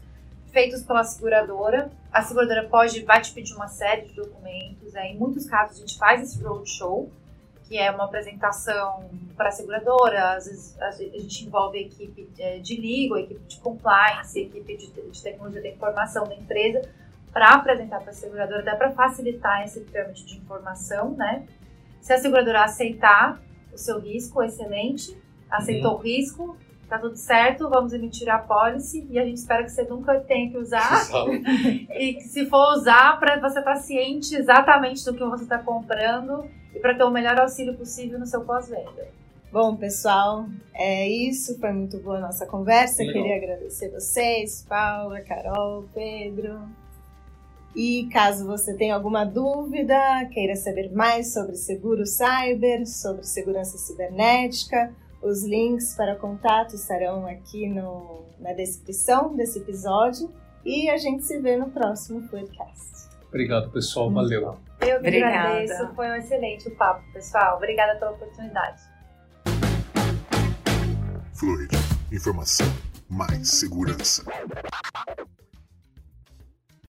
[0.52, 1.92] feitos pela seguradora.
[2.12, 4.96] A seguradora pode, vai te pedir uma série de documentos.
[4.96, 7.12] É, em muitos casos a gente faz esse roadshow,
[7.66, 9.10] que é uma apresentação
[9.40, 10.34] para a seguradora.
[10.34, 14.42] Às vezes a gente envolve a equipe é, de legal, a equipe de compliance, a
[14.42, 16.82] equipe de, de tecnologia da informação da empresa,
[17.32, 21.46] para apresentar para a seguradora, até para facilitar esse trâmite de informação, né?
[22.02, 25.18] Se a seguradora aceitar o seu risco, excelente.
[25.50, 26.58] Aceitou o risco,
[26.90, 30.52] tá tudo certo, vamos emitir a policy e a gente espera que você nunca tenha
[30.52, 31.08] que usar.
[31.92, 36.46] E que se for usar, para você estar ciente exatamente do que você está comprando
[36.74, 39.19] e para ter o melhor auxílio possível no seu pós-venda.
[39.52, 40.46] Bom, pessoal,
[40.76, 41.60] é isso.
[41.60, 43.02] Foi muito boa a nossa conversa.
[43.02, 43.24] Legal.
[43.24, 46.62] Queria agradecer vocês, Paula, Carol, Pedro.
[47.76, 49.96] E caso você tenha alguma dúvida,
[50.32, 54.92] queira saber mais sobre seguro cyber, sobre segurança cibernética,
[55.22, 60.32] os links para contato estarão aqui no, na descrição desse episódio.
[60.66, 63.10] E a gente se vê no próximo podcast.
[63.28, 64.12] Obrigado, pessoal.
[64.12, 64.58] Valeu.
[64.82, 65.36] Eu que Obrigada.
[65.36, 67.58] agradeço, foi um excelente papo, pessoal.
[67.58, 68.82] Obrigada pela oportunidade.
[71.40, 71.70] Fluid.
[72.12, 72.68] Informação
[73.10, 74.26] mais segurança.